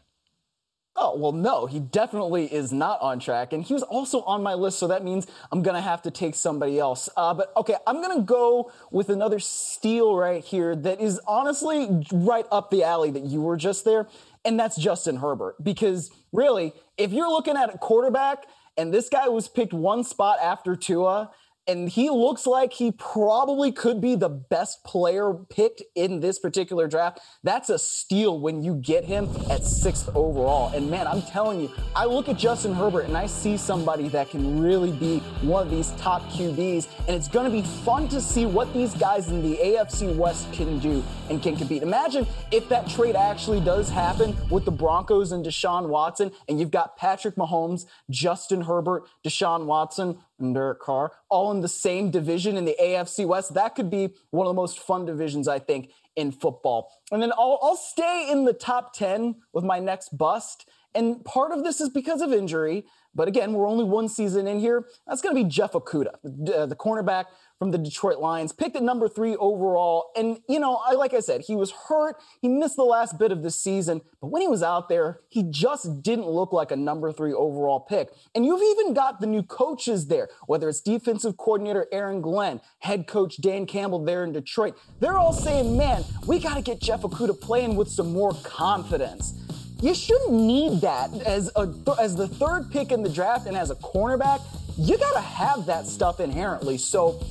[1.03, 3.53] Oh, well, no, he definitely is not on track.
[3.53, 6.11] And he was also on my list, so that means I'm going to have to
[6.11, 7.09] take somebody else.
[7.17, 12.05] Uh, but okay, I'm going to go with another steal right here that is honestly
[12.11, 14.07] right up the alley that you were just there,
[14.45, 15.55] and that's Justin Herbert.
[15.63, 18.45] Because really, if you're looking at a quarterback,
[18.77, 21.31] and this guy was picked one spot after Tua,
[21.67, 26.87] and he looks like he probably could be the best player picked in this particular
[26.87, 27.19] draft.
[27.43, 30.73] That's a steal when you get him at sixth overall.
[30.73, 34.29] And man, I'm telling you, I look at Justin Herbert and I see somebody that
[34.29, 36.87] can really be one of these top QBs.
[37.07, 40.51] And it's going to be fun to see what these guys in the AFC West
[40.53, 41.83] can do and can compete.
[41.83, 46.71] Imagine if that trade actually does happen with the Broncos and Deshaun Watson, and you've
[46.71, 50.17] got Patrick Mahomes, Justin Herbert, Deshaun Watson,
[50.53, 53.53] Derek Carr, all in the same division in the AFC West.
[53.53, 56.91] That could be one of the most fun divisions, I think, in football.
[57.11, 60.69] And then I'll, I'll stay in the top 10 with my next bust.
[60.93, 62.85] And part of this is because of injury.
[63.13, 64.85] But again, we're only one season in here.
[65.05, 67.25] That's going to be Jeff Okudah, the, uh, the cornerback
[67.59, 70.11] from the Detroit Lions, picked at number three overall.
[70.15, 72.15] And, you know, I, like I said, he was hurt.
[72.41, 74.01] He missed the last bit of the season.
[74.21, 77.81] But when he was out there, he just didn't look like a number three overall
[77.81, 78.09] pick.
[78.33, 83.07] And you've even got the new coaches there, whether it's defensive coordinator Aaron Glenn, head
[83.07, 84.77] coach Dan Campbell there in Detroit.
[85.01, 89.33] They're all saying, man, we got to get Jeff Okudah playing with some more confidence
[89.81, 93.71] you shouldn't need that as a as the third pick in the draft and as
[93.71, 94.41] a cornerback.
[94.77, 96.77] You got to have that stuff inherently.
[96.77, 97.21] So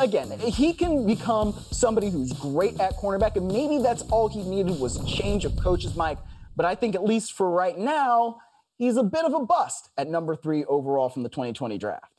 [0.00, 4.78] again, he can become somebody who's great at cornerback, and maybe that's all he needed
[4.78, 6.18] was a change of coaches, Mike.
[6.56, 8.38] But I think at least for right now,
[8.76, 12.13] he's a bit of a bust at number three overall from the 2020 draft.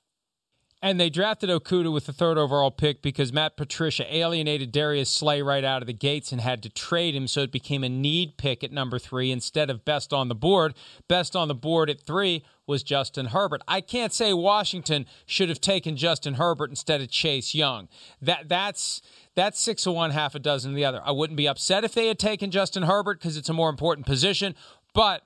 [0.82, 5.41] And they drafted Okudah with the third overall pick because Matt Patricia alienated Darius Slay
[5.41, 8.38] right out of the gates and had to trade him, so it became a need
[8.38, 10.76] pick at number three instead of best on the board.
[11.07, 13.61] Best on the board at three was Justin Herbert.
[13.67, 17.88] I can't say Washington should have taken Justin Herbert instead of Chase Young.
[18.21, 19.01] That that's
[19.34, 21.01] that's six of one, half a dozen of the other.
[21.03, 24.05] I wouldn't be upset if they had taken Justin Herbert because it's a more important
[24.05, 24.55] position,
[24.93, 25.23] but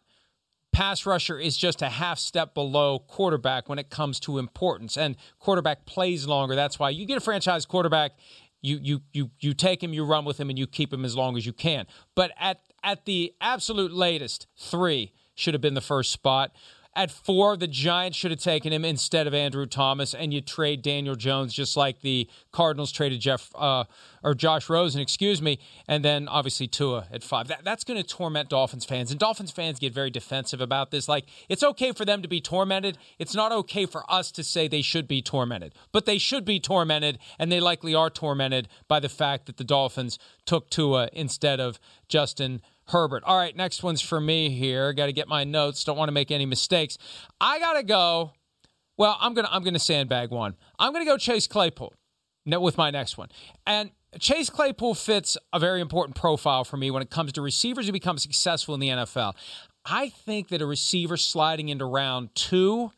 [0.72, 5.16] pass rusher is just a half step below quarterback when it comes to importance and
[5.40, 6.56] quarterback plays longer.
[6.56, 8.14] That's why you get a franchise quarterback
[8.62, 11.16] you you you you take him you run with him and you keep him as
[11.16, 11.88] long as you can.
[12.16, 16.52] But at at the absolute latest 3 should have been the first spot
[17.00, 20.82] At four, the Giants should have taken him instead of Andrew Thomas, and you trade
[20.82, 23.86] Daniel Jones just like the Cardinals traded Jeff uh,
[24.22, 27.48] or Josh Rosen, excuse me, and then obviously Tua at five.
[27.48, 31.08] That, that's going to torment Dolphins fans, and Dolphins fans get very defensive about this.
[31.08, 32.98] Like it's okay for them to be tormented.
[33.18, 36.60] It's not okay for us to say they should be tormented, but they should be
[36.60, 41.62] tormented, and they likely are tormented by the fact that the Dolphins took Tua instead
[41.62, 41.80] of
[42.10, 42.62] Justin.
[42.90, 43.24] Herbert.
[43.26, 44.94] All right, next one's for me here.
[44.94, 45.84] Got to get my notes.
[45.84, 46.98] Don't want to make any mistakes.
[47.40, 48.34] I got to go.
[48.98, 50.58] Well, I'm gonna I'm gonna sandbag one.
[50.78, 51.94] I'm gonna go Chase Claypool
[52.46, 53.30] with my next one.
[53.66, 57.86] And Chase Claypool fits a very important profile for me when it comes to receivers
[57.86, 59.36] who become successful in the NFL.
[59.86, 62.92] I think that a receiver sliding into round two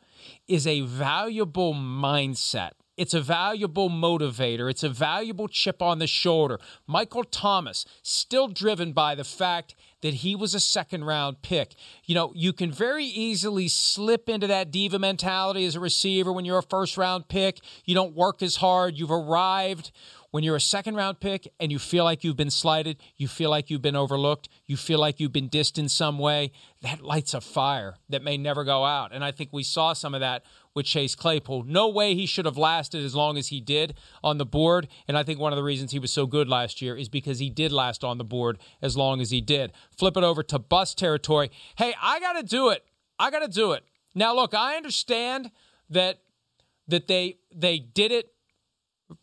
[0.48, 2.72] is a valuable mindset.
[2.96, 4.70] It's a valuable motivator.
[4.70, 6.58] It's a valuable chip on the shoulder.
[6.86, 11.74] Michael Thomas, still driven by the fact that he was a second round pick.
[12.04, 16.44] You know, you can very easily slip into that diva mentality as a receiver when
[16.44, 17.60] you're a first round pick.
[17.86, 18.98] You don't work as hard.
[18.98, 19.90] You've arrived.
[20.32, 23.50] When you're a second round pick and you feel like you've been slighted, you feel
[23.50, 27.34] like you've been overlooked, you feel like you've been dissed in some way, that lights
[27.34, 29.12] a fire that may never go out.
[29.12, 30.42] And I think we saw some of that
[30.74, 31.64] with Chase Claypool.
[31.64, 34.88] No way he should have lasted as long as he did on the board.
[35.06, 37.38] And I think one of the reasons he was so good last year is because
[37.38, 39.72] he did last on the board as long as he did.
[39.96, 41.50] Flip it over to bus territory.
[41.76, 42.84] Hey, I got to do it.
[43.18, 43.84] I got to do it.
[44.14, 45.50] Now, look, I understand
[45.90, 46.20] that
[46.88, 48.32] that they they did it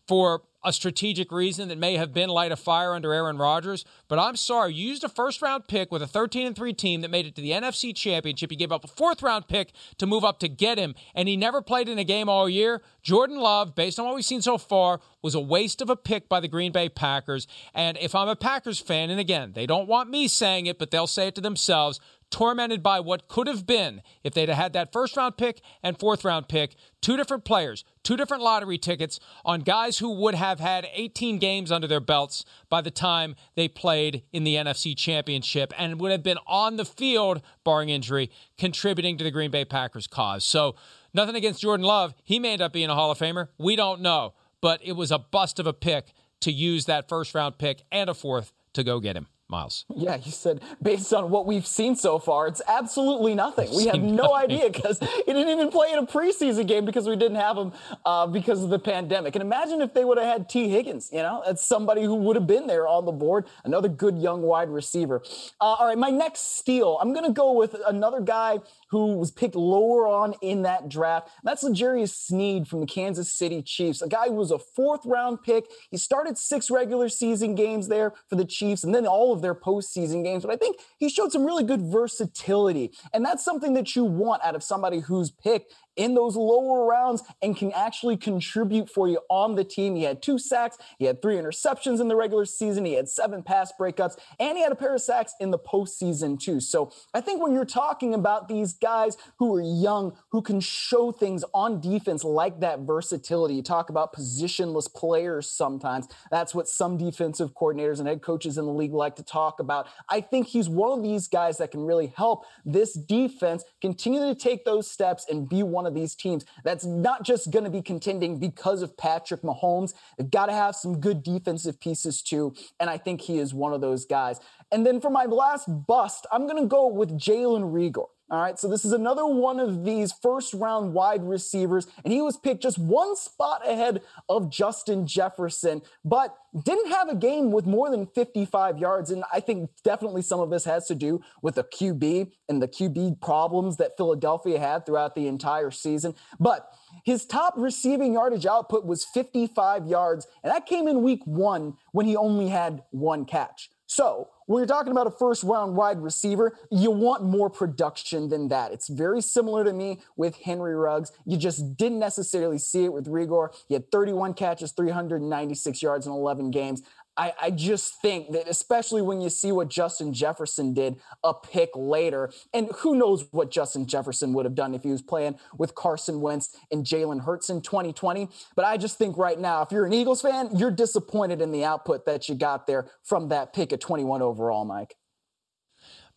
[0.08, 3.86] for a strategic reason that may have been light a fire under Aaron Rodgers.
[4.08, 7.02] But I'm sorry, you used a first round pick with a 13 and 3 team
[7.02, 8.52] that made it to the NFC Championship.
[8.52, 11.38] You gave up a fourth round pick to move up to get him, and he
[11.38, 12.82] never played in a game all year.
[13.02, 16.28] Jordan Love, based on what we've seen so far, was a waste of a pick
[16.28, 17.48] by the Green Bay Packers.
[17.74, 20.92] And if I'm a Packers fan, and again, they don't want me saying it, but
[20.92, 22.00] they'll say it to themselves,
[22.30, 26.24] tormented by what could have been if they'd had that first round pick and fourth
[26.24, 30.88] round pick, two different players, two different lottery tickets on guys who would have had
[30.94, 36.00] 18 games under their belts by the time they played in the NFC Championship and
[36.00, 40.46] would have been on the field, barring injury, contributing to the Green Bay Packers cause.
[40.46, 40.76] So,
[41.14, 42.14] nothing against Jordan Love.
[42.24, 43.48] He may end up being a Hall of Famer.
[43.58, 44.34] We don't know.
[44.62, 48.10] But it was a bust of a pick to use that first round pick and
[48.10, 49.28] a fourth to go get him.
[49.50, 49.86] Myles.
[49.96, 53.70] Yeah, he said based on what we've seen so far, it's absolutely nothing.
[53.76, 54.36] We've no nothing.
[54.36, 57.74] idea because he didn't even play in a preseason game because we didn't have him
[58.06, 59.36] uh, because of the pandemic.
[59.36, 62.36] And imagine if they would have had Tee Higgins, you know, that's somebody who would
[62.36, 65.24] have been there on the board, another good young wide receiver.
[65.60, 68.60] Uh, all right, my next steal, I'm going to go with another guy
[68.90, 71.30] who was picked lower on in that draft.
[71.44, 75.44] That's L'Jarius Sneed from the Kansas City Chiefs, a guy who was a fourth round
[75.44, 75.66] pick.
[75.92, 79.56] He started six regular season games there for the Chiefs and then all of their
[79.56, 80.44] postseason games.
[80.44, 82.92] But I think he showed some really good versatility.
[83.14, 87.22] And that's something that you want out of somebody who's picked in those lower rounds
[87.42, 89.96] and can actually contribute for you on the team.
[89.96, 93.44] He had two sacks, he had three interceptions in the regular season, he had seven
[93.44, 96.62] pass breakups, and he had a pair of sacks in the postseason too.
[96.62, 101.12] So I think when you're talking about these guys who are young, who can show
[101.12, 106.08] things on defense like that versatility, you talk about positionless players sometimes.
[106.32, 109.88] That's what some defensive coordinators and head coaches in the league like to talk about.
[110.08, 114.36] I think he's one of these guys that can really help this defense continue to
[114.36, 117.70] take those steps and be one of of these teams that's not just going to
[117.70, 119.94] be contending because of Patrick Mahomes.
[120.18, 122.54] They've got to have some good defensive pieces too.
[122.80, 124.40] And I think he is one of those guys.
[124.72, 128.08] And then for my last bust, I'm going to go with Jalen Reagor.
[128.32, 132.22] All right, so this is another one of these first round wide receivers, and he
[132.22, 137.66] was picked just one spot ahead of Justin Jefferson, but didn't have a game with
[137.66, 139.10] more than 55 yards.
[139.10, 142.68] And I think definitely some of this has to do with the QB and the
[142.68, 146.14] QB problems that Philadelphia had throughout the entire season.
[146.40, 146.72] But
[147.04, 152.06] his top receiving yardage output was 55 yards, and that came in week one when
[152.06, 153.72] he only had one catch.
[153.88, 158.48] So when you're talking about a first round wide receiver, you want more production than
[158.48, 158.72] that.
[158.72, 161.12] It's very similar to me with Henry Ruggs.
[161.24, 163.50] You just didn't necessarily see it with Reagor.
[163.68, 166.82] He had 31 catches, 396 yards in 11 games.
[167.20, 171.70] I, I just think that, especially when you see what Justin Jefferson did a pick
[171.76, 175.76] later, and who knows what Justin Jefferson would have done if he was playing with
[175.76, 178.30] Carson Wentz and Jalen Hurts in 2020.
[178.56, 181.66] But I just think right now, if you're an Eagles fan, you're disappointed in the
[181.66, 184.96] output that you got there from that pick at 21 overall, Mike.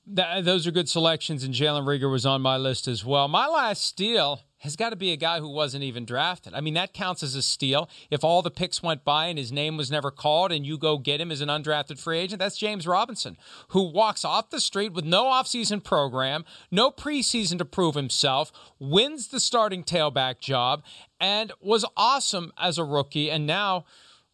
[0.04, 3.28] Th- those are good selections, and Jalen Reagor was on my list as well.
[3.28, 6.54] My last steal has got to be a guy who wasn't even drafted.
[6.54, 7.90] I mean, that counts as a steal.
[8.12, 10.98] If all the picks went by and his name was never called and you go
[10.98, 13.36] get him as an undrafted free agent, that's James Robinson,
[13.68, 19.28] who walks off the street with no offseason program, no preseason to prove himself, wins
[19.28, 20.84] the starting tailback job,
[21.20, 23.32] and was awesome as a rookie.
[23.32, 23.84] And now,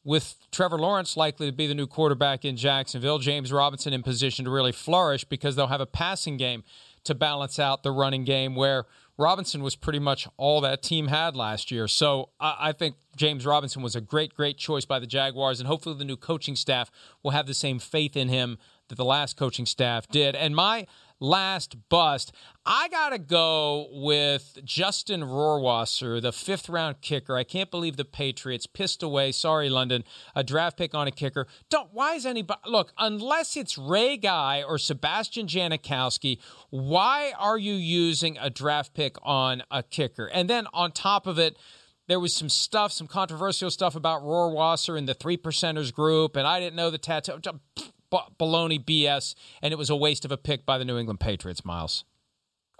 [0.04, 4.44] with Trevor Lawrence likely to be the new quarterback in Jacksonville, James Robinson in position
[4.44, 6.62] to really flourish because they'll have a passing game
[7.04, 8.84] to balance out the running game where
[9.18, 11.88] Robinson was pretty much all that team had last year.
[11.88, 15.96] So I, think James Robinson was a great, great choice by the Jaguars, and hopefully
[15.98, 16.90] the new coaching staff
[17.22, 20.36] will have the same faith in him that the last coaching staff did.
[20.36, 20.86] And my
[21.20, 22.32] last bust.
[22.64, 27.36] I got to go with Justin Rohrwasser, the fifth round kicker.
[27.36, 30.04] I can't believe the Patriots pissed away, sorry, London,
[30.34, 31.46] a draft pick on a kicker.
[31.70, 36.38] Don't, why is anybody, look, unless it's Ray Guy or Sebastian Janikowski,
[36.70, 40.26] why are you using a draft pick on a kicker?
[40.26, 41.56] And then on top of it,
[42.06, 46.46] there was some stuff, some controversial stuff about Rohrwasser in the three percenters group, and
[46.46, 47.38] I didn't know the tattoo
[48.10, 51.64] baloney BS, and it was a waste of a pick by the New England Patriots,
[51.64, 52.04] Myles.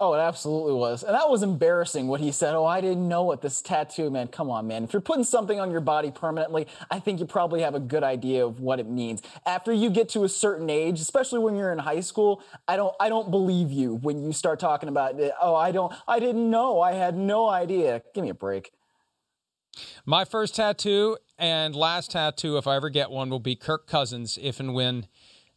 [0.01, 1.03] Oh, it absolutely was.
[1.03, 2.55] And that was embarrassing what he said.
[2.55, 4.31] Oh, I didn't know what this tattoo meant.
[4.31, 4.85] Come on, man.
[4.85, 8.01] If you're putting something on your body permanently, I think you probably have a good
[8.01, 9.21] idea of what it means.
[9.45, 12.95] After you get to a certain age, especially when you're in high school, I don't
[12.97, 16.79] I don't believe you when you start talking about oh, I don't I didn't know.
[16.79, 18.01] I had no idea.
[18.13, 18.71] Give me a break.
[20.05, 24.39] My first tattoo and last tattoo, if I ever get one, will be Kirk Cousins
[24.41, 25.07] if and when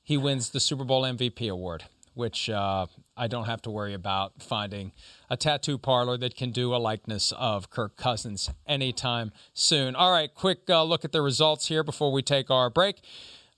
[0.03, 1.85] he wins the Super Bowl MVP award,
[2.15, 2.87] which uh,
[3.17, 4.93] I don't have to worry about finding
[5.31, 9.95] a tattoo parlor that can do a likeness of Kirk Cousins anytime soon.
[9.95, 12.97] All right, quick uh, look at the results here before we take our break.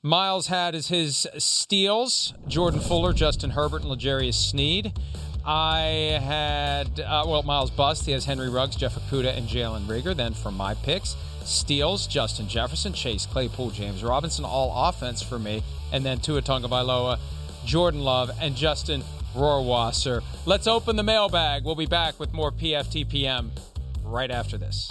[0.03, 4.93] Myles had as his steals Jordan Fuller, Justin Herbert, and L'Jarius Sneed.
[5.47, 8.05] I had, uh, well, Myles Bust.
[8.07, 10.15] He has Henry Ruggs, Jeff Okudah, and Jalen Reagor.
[10.15, 15.63] Then for my picks, steals, Justin Jefferson, Chase Claypool, James Robinson, all offense for me
[15.93, 17.19] and then Tua Tagovailoa,
[17.65, 20.23] Jordan Love, and Justin Rohrwasser.
[20.45, 21.65] Let's open the mailbag.
[21.65, 23.51] We'll be back with more PFTPM
[24.05, 24.91] right after this.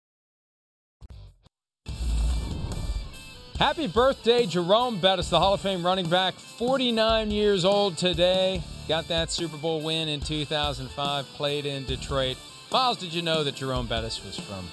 [3.61, 8.63] Happy birthday, Jerome Bettis, the Hall of Fame running back, 49 years old today.
[8.87, 12.37] Got that Super Bowl win in 2005, played in Detroit.
[12.71, 14.67] Myles, did you know that Jerome Bettis was from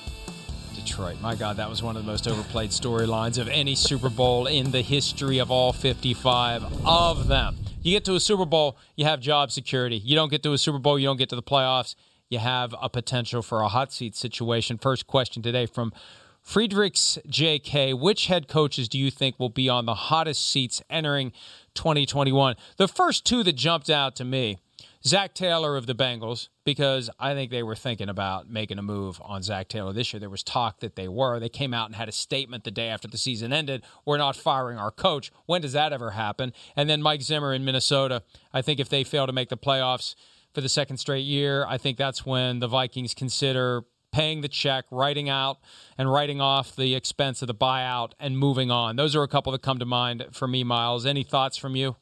[0.75, 1.21] Detroit?
[1.21, 4.71] My God, that was one of the most overplayed storylines of any Super Bowl in
[4.71, 7.59] the history of all 55 of them.
[7.83, 9.99] You get to a Super Bowl, you have job security.
[9.99, 11.95] You don't get to a Super Bowl, you don't get to the playoffs,
[12.31, 14.79] you have a potential for a hot seat situation.
[14.79, 15.93] First question today from
[16.43, 21.33] Friedrichs JK, which head coaches do you think will be on the hottest seats entering
[21.75, 22.57] 2021?
[22.77, 24.59] The first two that jumped out to me
[25.05, 29.21] Zac Taylor of the Bengals, because I think they were thinking about making a move
[29.25, 30.21] on Zac Taylor this year.
[30.21, 31.39] There was talk that they were.
[31.39, 34.37] They came out and had a statement the day after the season ended We're not
[34.37, 35.31] firing our coach.
[35.47, 36.53] When does that ever happen?
[36.77, 38.23] And then Mike Zimmer in Minnesota.
[38.53, 40.15] I think if they fail to make the playoffs
[40.53, 43.85] for the second straight year, I think that's when the Vikings consider
[44.19, 45.59] paying the check, writing out
[45.97, 48.97] and writing off the expense of the buyout, and moving on.
[48.97, 51.07] Those are a couple that come to mind for me, Myles.
[51.07, 51.95] Any thoughts from you?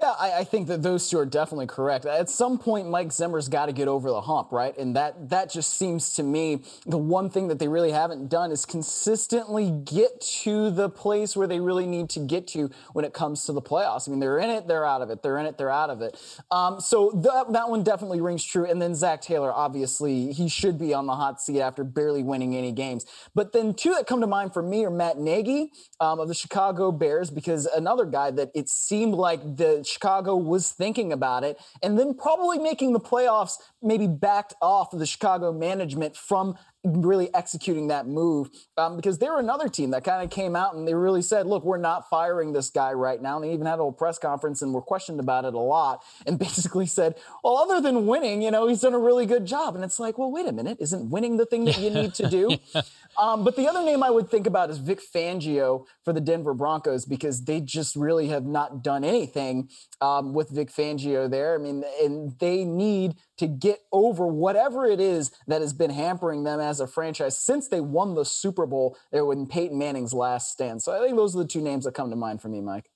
[0.00, 2.06] Yeah, I, I, think that those two are definitely correct.
[2.06, 4.76] At some point, Mike Zimmer's got to get over the hump, right?
[4.78, 8.52] And that that just seems to me the one thing that they really haven't done
[8.52, 13.12] is consistently get to the place where they really need to get to when it
[13.12, 14.06] comes to the playoffs.
[14.08, 15.24] I mean, they're in it, they're out of it.
[15.24, 16.16] They're in it, they're out of it.
[16.52, 18.70] Um, so that that one definitely rings true.
[18.70, 22.54] And then Zac Taylor, obviously, he should be on the hot seat after barely winning
[22.54, 23.04] any games.
[23.34, 26.34] But then two that come to mind for me are Matt Nagy um, of the
[26.34, 31.58] Chicago Bears, because another guy that it seemed like the Chicago was thinking about it,
[31.82, 37.32] and then probably making the playoffs, maybe backed off of the Chicago management from really
[37.34, 40.86] executing that move um, because they were another team that kind of came out and
[40.86, 43.36] they really said, look, we're not firing this guy right now.
[43.36, 46.02] And they even had a little press conference and were questioned about it a lot
[46.26, 49.74] and basically said, well, other than winning, you know, he's done a really good job.
[49.74, 52.28] And it's like, well, wait a minute, isn't winning the thing that you need to
[52.28, 52.56] do?
[53.18, 56.54] um, but the other name I would think about is Vic Fangio for the Denver
[56.54, 59.68] Broncos because they just really have not done anything
[60.00, 61.54] um, with Vic Fangio there.
[61.54, 66.44] I mean, and they need to get over whatever it is that has been hampering
[66.44, 70.52] them as a franchise since they won the Super Bowl there when Peyton Manning's last
[70.52, 70.82] stand.
[70.82, 72.88] So I think those are the two names that come to mind for me, Mike.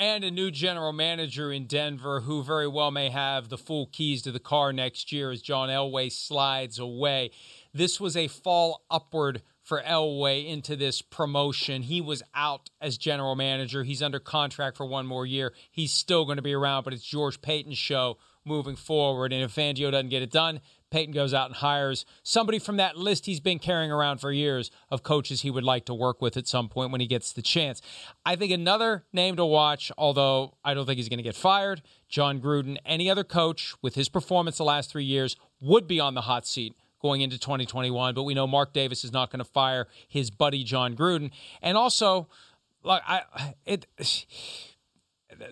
[0.00, 4.22] And a new general manager in Denver who very well may have the full keys
[4.22, 7.32] to the car next year as John Elway slides away.
[7.72, 11.82] This was a fall upward for Elway into this promotion.
[11.82, 13.84] He was out as general manager.
[13.84, 15.52] He's under contract for one more year.
[15.70, 18.16] He's still going to be around, but it's George Paton's show
[18.46, 19.30] moving forward.
[19.30, 20.60] And if Fangio doesn't get it done,
[20.90, 24.70] Paton goes out and hires somebody from that list he's been carrying around for years
[24.90, 27.42] of coaches he would like to work with at some point when he gets the
[27.42, 27.82] chance.
[28.24, 31.82] I think another name to watch, although I don't think he's going to get fired,
[32.08, 32.78] Jon Gruden.
[32.86, 36.46] Any other coach with his performance the last three years would be on the hot
[36.46, 38.14] seat going into 2021.
[38.14, 41.30] But we know Mark Davis is not going to fire his buddy Jon Gruden,
[41.62, 42.28] and also,
[42.82, 43.22] like I,
[43.66, 43.86] it,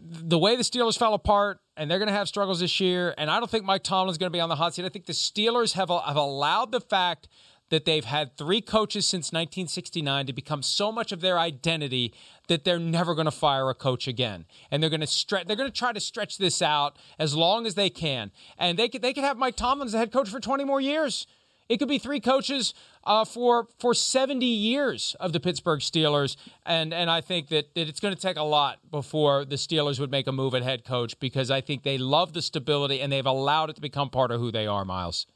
[0.01, 3.15] the way the Steelers fell apart, and they're going to have struggles this year.
[3.19, 4.85] And I don't think Mike Tomlin's going to be on the hot seat.
[4.85, 7.29] I think the Steelers have have allowed the fact
[7.69, 12.15] that they've had three coaches since 1969 to become so much of their identity
[12.47, 15.47] that they're never going to fire a coach again, and they're going to stretch.
[15.47, 18.89] They're going to try to stretch this out as long as they can, and they
[18.89, 21.27] could they could have Mike Tomlin as the head coach for 20 more years.
[21.69, 26.95] It could be three coaches uh, for for 70 years of the Pittsburgh Steelers, and
[26.95, 30.11] and I think that, that it's going to take a lot before the Steelers would
[30.11, 33.27] make a move at head coach because I think they love the stability and they've
[33.27, 35.27] allowed it to become part of who they are, Myles.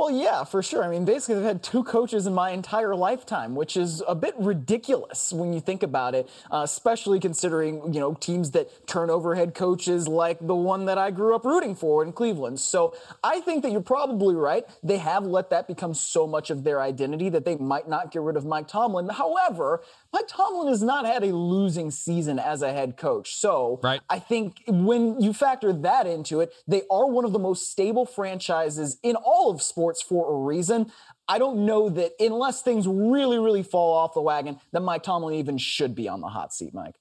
[0.00, 0.82] Well, yeah, for sure.
[0.82, 4.34] I mean, basically, I've had two coaches in my entire lifetime, which is a bit
[4.38, 9.34] ridiculous when you think about it, uh, especially considering, you know, teams that turn over
[9.34, 12.60] head coaches like the one that I grew up rooting for in Cleveland.
[12.60, 14.64] So I think that you're probably right.
[14.82, 18.22] They have let that become so much of their identity that they might not get
[18.22, 19.10] rid of Mike Tomlin.
[19.10, 19.82] However,
[20.12, 23.36] Mike Tomlin has not had a losing season as a head coach.
[23.36, 24.00] So right.
[24.08, 28.06] I think when you factor that into it, they are one of the most stable
[28.06, 30.90] franchises in all of sports for a reason.
[31.28, 35.34] I don't know that unless things really, really fall off the wagon, that Mike Tomlin
[35.34, 36.96] even should be on the hot seat, Mike.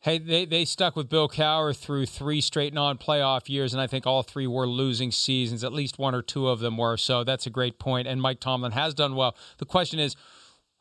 [0.00, 3.86] Hey, they, they stuck with Bill Cowher through three straight non playoff years, and I
[3.86, 5.62] think all three were losing seasons.
[5.62, 6.96] At least one or two of them were.
[6.96, 8.08] So that's a great point.
[8.08, 9.36] And Mike Tomlin has done well.
[9.58, 10.16] The question is,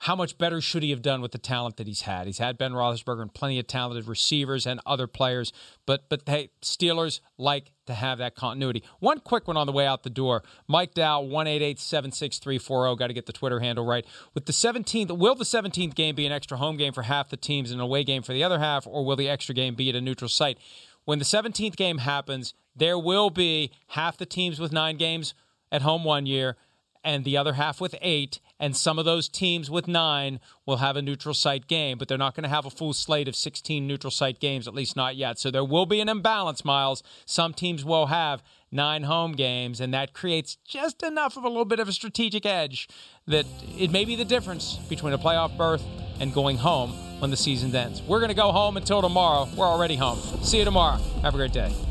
[0.01, 2.25] how much better should he have done with the talent that he's had?
[2.25, 5.53] He's had Ben Roethlisberger and plenty of talented receivers and other players,
[5.85, 8.83] but but hey, Steelers like to have that continuity.
[8.99, 10.41] One quick one on the way out the door.
[10.67, 12.89] Mike Dow, one eight eight seven six three four oh.
[12.89, 12.95] zero.
[12.95, 14.03] Got to get the Twitter handle right.
[14.33, 17.37] With the 17th, will the 17th game be an extra home game for half the
[17.37, 19.89] teams and an away game for the other half, or will the extra game be
[19.89, 20.57] at a neutral site?
[21.05, 25.35] When the 17th game happens, there will be half the teams with nine games
[25.71, 26.57] at home one year
[27.03, 28.39] and the other half with eight.
[28.61, 32.17] And some of those teams with nine will have a neutral site game, but they're
[32.17, 35.15] not going to have a full slate of 16 neutral site games, at least not
[35.15, 35.39] yet.
[35.39, 37.01] So there will be an imbalance, Myles.
[37.25, 41.65] Some teams will have nine home games, and that creates just enough of a little
[41.65, 42.87] bit of a strategic edge
[43.25, 43.47] that
[43.77, 45.83] it may be the difference between a playoff berth
[46.19, 48.03] and going home when the season ends.
[48.03, 49.49] We're going to go home until tomorrow.
[49.57, 50.19] We're already home.
[50.43, 50.99] See you tomorrow.
[51.23, 51.90] Have a great day.